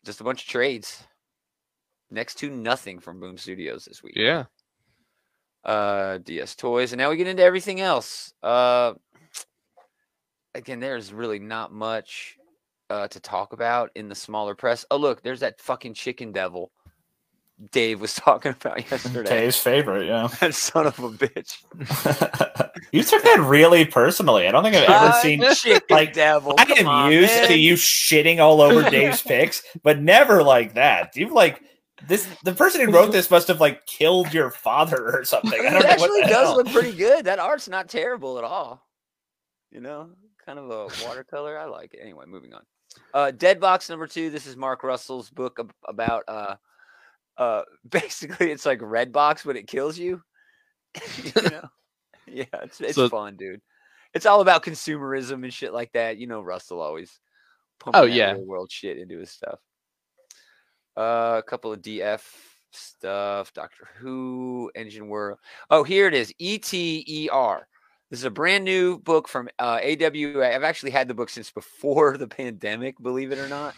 [0.06, 1.04] Just a bunch of trades.
[2.12, 4.14] Next to nothing from Boom Studios this week.
[4.16, 4.46] Yeah.
[5.64, 8.34] uh DS Toys, and now we get into everything else.
[8.44, 8.94] Uh
[10.56, 12.38] again, there's really not much
[12.90, 14.86] uh to talk about in the smaller press.
[14.92, 16.72] Oh look, there's that fucking chicken devil
[17.72, 19.30] Dave was talking about yesterday.
[19.30, 20.28] Dave's favorite, yeah.
[20.40, 21.58] That son of a bitch.
[22.92, 24.48] you took that really personally.
[24.48, 26.54] I don't think I've ever Uh, seen chicken like, devil.
[26.58, 27.48] I am on, used man.
[27.48, 31.16] to you shitting all over Dave's picks, but never like that.
[31.16, 31.62] You like
[32.08, 35.54] this the person who wrote this must have like killed your father or something.
[35.60, 36.58] I It don't know actually does hell.
[36.58, 37.26] look pretty good.
[37.26, 38.86] That art's not terrible at all.
[39.72, 40.12] You know,
[40.46, 41.58] kind of a watercolor.
[41.58, 42.00] I like it.
[42.04, 42.62] Anyway, moving on.
[43.16, 44.30] Uh, Dead Box number two.
[44.30, 46.56] This is Mark Russell's book ab- about uh,
[47.38, 50.22] uh, basically it's like Red Box, but it kills you.
[51.24, 51.70] you know?
[52.28, 53.62] Yeah, it's it's So- fun, dude.
[54.14, 56.18] It's all about consumerism and shit like that.
[56.18, 57.20] You know, Russell always.
[57.86, 58.34] Oh, pumping that yeah.
[58.36, 59.60] world shit into his stuff.
[60.96, 62.22] Uh, a couple of DF
[62.72, 65.38] stuff, Doctor Who, Engine World.
[65.70, 66.34] Oh, here it is.
[66.40, 67.68] ETER.
[68.10, 70.56] This is a brand new book from uh, AWA.
[70.56, 73.76] I've actually had the book since before the pandemic, believe it or not.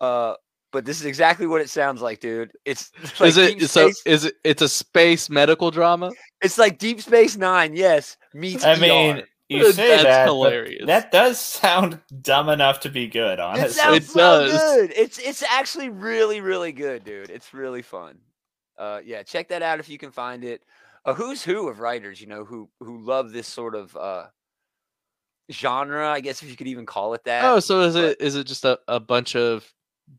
[0.00, 0.34] Uh,
[0.72, 2.52] but this is exactly what it sounds like, dude.
[2.64, 2.90] It's
[3.20, 3.90] like is it so?
[4.06, 4.34] Is it?
[4.44, 6.10] It's a space medical drama.
[6.42, 8.80] it's like Deep Space Nine, yes, meets I ER.
[8.80, 10.86] mean, you That's say that, but hilarious.
[10.86, 13.70] that does sound dumb enough to be good, It honestly.
[13.72, 14.52] sounds It so does.
[14.52, 14.92] good.
[14.96, 17.30] It's it's actually really really good, dude.
[17.30, 18.18] It's really fun.
[18.76, 20.62] Uh, yeah, check that out if you can find it.
[21.04, 24.26] A who's who of writers, you know, who who love this sort of uh,
[25.50, 26.08] genre.
[26.10, 27.44] I guess if you could even call it that.
[27.44, 28.20] Oh, so is but- it?
[28.20, 29.66] Is it just a, a bunch of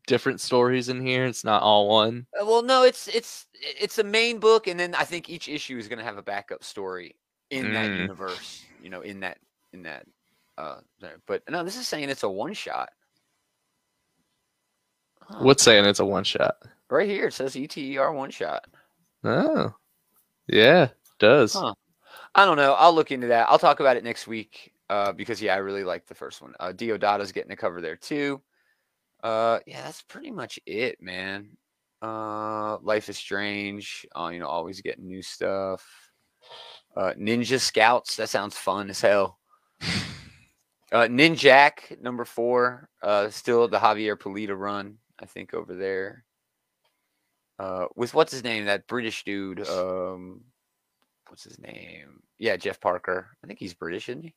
[0.06, 1.26] different stories in here?
[1.26, 2.26] It's not all one.
[2.40, 5.78] Uh, Well, no, it's it's it's a main book, and then I think each issue
[5.78, 7.16] is going to have a backup story
[7.50, 7.98] in that Mm.
[8.00, 8.64] universe.
[8.82, 9.38] You know, in that
[9.72, 10.06] in that.
[10.58, 11.20] Uh, there.
[11.26, 12.90] but no, this is saying it's a one shot.
[15.22, 15.38] Huh.
[15.42, 16.56] What's saying it's a one shot?
[16.90, 17.28] right here?
[17.28, 18.66] It says ETER one shot.
[19.22, 19.72] Oh,
[20.48, 21.52] yeah, it does.
[21.54, 21.72] Huh.
[22.34, 22.74] I don't know.
[22.74, 23.48] I'll look into that.
[23.48, 24.72] I'll talk about it next week.
[24.88, 26.52] Uh, because yeah, I really like the first one.
[26.58, 28.42] Uh, Diodata's getting a cover there too.
[29.22, 31.56] Uh, yeah, that's pretty much it, man.
[32.02, 34.06] Uh, Life is Strange.
[34.16, 35.84] Uh, you know, always getting new stuff.
[36.96, 38.16] Uh, Ninja Scouts.
[38.16, 39.38] That sounds fun as hell.
[40.92, 42.88] Uh, Ninjak number four.
[43.02, 44.98] Uh, still the Javier Pulido run.
[45.20, 46.24] I think over there.
[47.58, 48.64] Uh, with what's his name?
[48.64, 49.68] That British dude.
[49.68, 50.40] Um,
[51.28, 52.22] what's his name?
[52.38, 53.28] Yeah, Jeff Parker.
[53.44, 54.34] I think he's British, isn't he?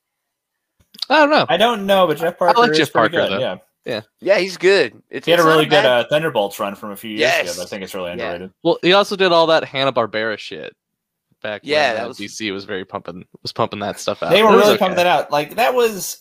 [1.08, 1.46] I don't know.
[1.48, 3.42] I don't know, but Jeff Parker I like is Jeff pretty Parker, good, though.
[3.42, 5.02] Yeah, Yeah, yeah, he's good.
[5.10, 7.20] It's, he had a it's not really good uh, Thunderbolts run from a few years
[7.30, 7.42] ago.
[7.44, 7.56] Yes.
[7.56, 8.30] But I think it's really Yeah.
[8.30, 8.50] underrated.
[8.62, 10.74] Well, he also did all that Hanna Barbera shit
[11.42, 11.60] back.
[11.64, 14.30] Yeah, when, that uh, was- DC was very pumping was pumping that stuff out.
[14.30, 14.78] They were really okay.
[14.78, 15.30] pumping that out.
[15.30, 16.20] Like that was.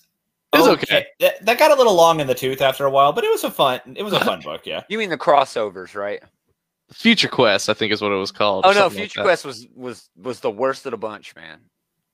[0.54, 1.08] It was okay.
[1.20, 3.44] That, that got a little long in the tooth after a while, but it was
[3.44, 3.80] a fun.
[3.96, 4.68] It was a fun book.
[4.68, 4.84] Yeah.
[4.88, 6.22] You mean the crossovers, right?
[6.92, 8.66] Future Quest, I think, is what it was called.
[8.66, 9.24] Oh no, something like Future.
[9.24, 11.60] Quest was was was the worst of the bunch, man.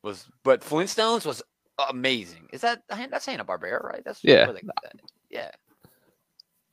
[0.04, 1.42] Was but Flintstones was
[1.90, 2.48] amazing.
[2.54, 4.04] Is that that's Hanna Barbera, right?
[4.06, 4.46] That's Yeah.
[4.46, 5.02] where they got that.
[5.30, 5.52] Yeah.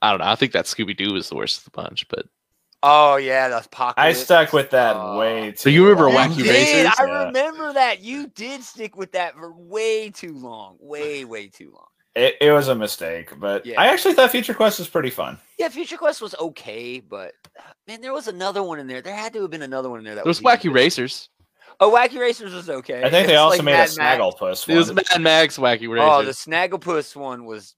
[0.01, 0.25] I don't know.
[0.27, 2.25] I think that Scooby Doo was the worst of the bunch, but
[2.83, 3.99] Oh yeah, that's pocket.
[3.99, 5.17] I stuck with that Oh.
[5.17, 5.57] way too.
[5.57, 6.29] So you remember long.
[6.29, 6.51] Wacky You did.
[6.85, 6.93] Racers?
[6.99, 7.23] I Yeah.
[7.25, 8.01] remember that.
[8.01, 10.77] You did stick with that for way too long.
[10.79, 11.87] Way, way too long.
[12.15, 13.81] It, it was a mistake, but Yeah.
[13.81, 15.39] I actually thought Future Quest was pretty fun.
[15.57, 17.33] Yeah, Future Quest was okay, but
[17.87, 19.01] man, there was another one in there.
[19.01, 20.73] There had to have been another one in there that there was even Wacky.
[20.73, 21.29] Racers.
[21.79, 22.99] Oh, Wacky Racers was okay.
[23.03, 24.19] I think It they was also like made Mad a Max.
[24.19, 24.95] Snagglepuss It was one.
[24.95, 26.09] Mad Max Wacky Racers.
[26.11, 27.75] Oh, the Snagglepuss one was j-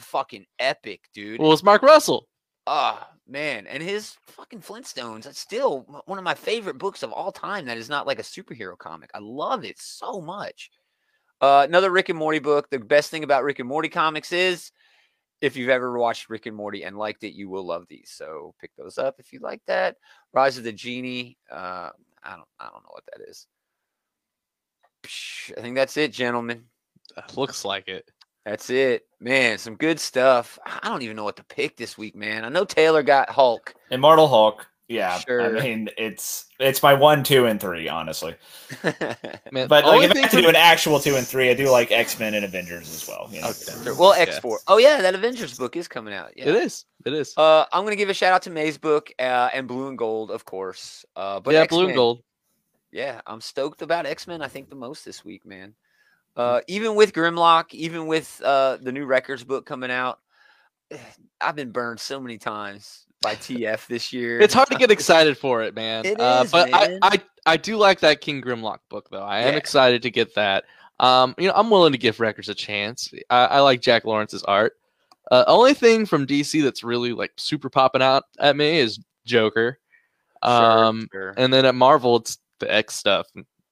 [0.00, 1.40] fucking epic, dude.
[1.40, 2.26] well, it's Mark Russell.
[2.66, 5.24] Ah, man, and his fucking Flintstones.
[5.24, 7.66] That's still one of my favorite books of all time.
[7.66, 9.10] That is not like a superhero comic.
[9.14, 10.70] I love it so much.
[11.40, 12.68] Uh, another Rick and Morty book.
[12.70, 14.72] The best thing about Rick and Morty comics is,
[15.40, 18.12] if you've ever watched Rick and Morty and liked it, you will love these.
[18.14, 19.96] So pick those up if you like that.
[20.34, 21.38] Rise of the Genie.
[21.50, 21.90] Uh,
[22.22, 23.46] I don't, I don't know what that is.
[25.56, 26.64] I think that's it, gentlemen.
[27.34, 28.08] Looks like it.
[28.50, 29.58] That's it, man.
[29.58, 30.58] Some good stuff.
[30.66, 32.44] I don't even know what to pick this week, man.
[32.44, 33.74] I know Taylor got Hulk.
[33.92, 34.66] Immortal Hulk.
[34.88, 35.56] Yeah, Sure.
[35.56, 38.34] I mean it's it's my one, two, and three, honestly.
[39.52, 41.54] Man, But like, if I thing have to do an actual two and three, I
[41.54, 43.28] do like X Men and Avengers as well.
[43.30, 43.50] You know?
[43.50, 43.94] Okay, sure.
[43.94, 44.58] Well, X four.
[44.66, 46.32] Oh yeah, that Avengers book is coming out.
[46.36, 46.48] Yeah.
[46.48, 46.86] It is.
[47.06, 47.34] It is.
[47.36, 50.44] Uh, I'm gonna give a shout out to Mazebook uh, and Blue and Gold, of
[50.44, 51.04] course.
[51.14, 52.24] Uh, but yeah, blue and gold.
[52.90, 54.42] Yeah, I'm stoked about X Men.
[54.42, 55.74] I think the most this week, man.
[56.40, 60.18] Uh, even with Grimlock, even with uh, the new records book coming out,
[61.40, 64.40] I've been burned so many times by TF this year.
[64.40, 66.06] It's hard to get excited for it, man.
[66.06, 66.98] It uh, is, but man.
[67.02, 69.22] I, I I do like that King Grimlock book though.
[69.22, 69.58] I am Yeah.
[69.58, 70.64] excited to get that.
[70.98, 73.10] Um, you know, I'm willing to give records a chance.
[73.30, 74.74] I, I like Jack Lawrence's art.
[75.30, 79.78] Uh, only thing from DC that's really like super popping out at me is Joker.
[80.42, 81.34] Um, sure.
[81.36, 83.28] and then at Marvel, it's the X stuff,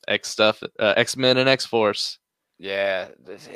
[0.07, 2.19] X stuff, uh, X Men and X Force.
[2.59, 3.09] Yeah,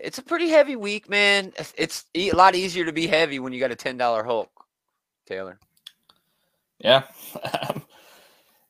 [0.02, 1.46] it's a pretty heavy week, man.
[1.48, 4.22] It's- It's e- a lot easier to be heavy when you got a ten dollar
[4.22, 4.50] Hulk,
[5.26, 5.58] Taylor.
[6.78, 7.02] Yeah.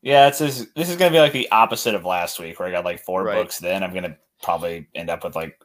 [0.03, 2.72] yeah, it's this, this is gonna be like the opposite of last week where I
[2.72, 3.37] got like four Right.
[3.37, 3.59] books.
[3.59, 5.59] Then I'm gonna probably end up with like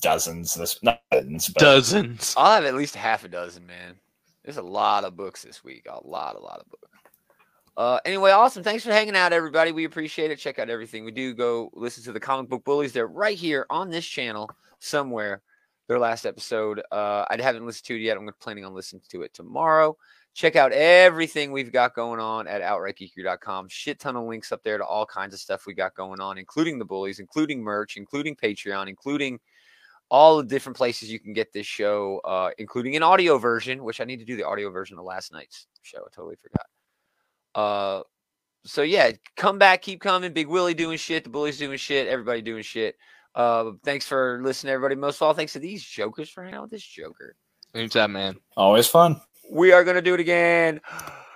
[0.00, 0.54] dozens.
[0.54, 2.34] This not dozens, but Dozens.
[2.36, 3.96] I'll have at least half a dozen, man.
[4.44, 5.86] There's a lot of books this week.
[5.90, 6.86] A lot, a lot of books.
[7.76, 8.62] Uh, anyway, awesome.
[8.62, 9.72] Thanks for hanging out, everybody.
[9.72, 10.38] We appreciate it.
[10.38, 11.34] Check out everything we do.
[11.34, 12.92] Go listen to the comic book bullies.
[12.92, 14.50] They're right here on this channel
[14.80, 15.42] somewhere.
[15.88, 16.82] Their last episode.
[16.92, 18.16] Uh, I haven't listened to it yet.
[18.16, 19.96] I'm planning on listening to it tomorrow.
[20.34, 23.68] Check out everything we've got going on at outrightgeekery.com.
[23.68, 26.38] Shit ton of links up there to all kinds of stuff we got going on,
[26.38, 29.40] including the bullies, including merch, including Patreon, including
[30.08, 34.00] all the different places you can get this show, uh, including an audio version, which
[34.00, 35.98] I need to do the audio version of last night's show.
[35.98, 36.66] I totally forgot.
[37.54, 38.02] Uh,
[38.64, 40.32] so yeah, come back, keep coming.
[40.32, 42.96] Big Willie doing shit, the bullies doing shit, everybody doing shit.
[43.34, 44.96] Uh, thanks for listening, everybody.
[44.96, 47.36] Most of all, thanks to these jokers for hanging out with this joker.
[47.74, 48.36] Anytime, man.
[48.56, 49.20] always fun.
[49.50, 50.80] We are gonna do it again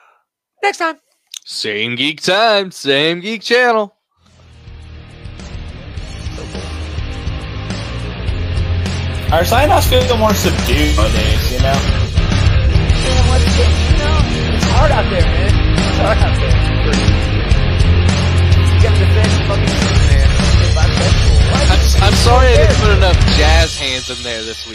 [0.63, 0.99] next time.
[1.45, 3.95] Same geek time, same geek channel.
[9.35, 11.75] Our sign offs feel more subdued nowadays, you know?
[11.75, 13.67] Man, what's it?
[13.91, 15.44] You know, it's hard out there, man.
[22.05, 24.73] I'm sorry I didn't put enough jazz hands in there this week.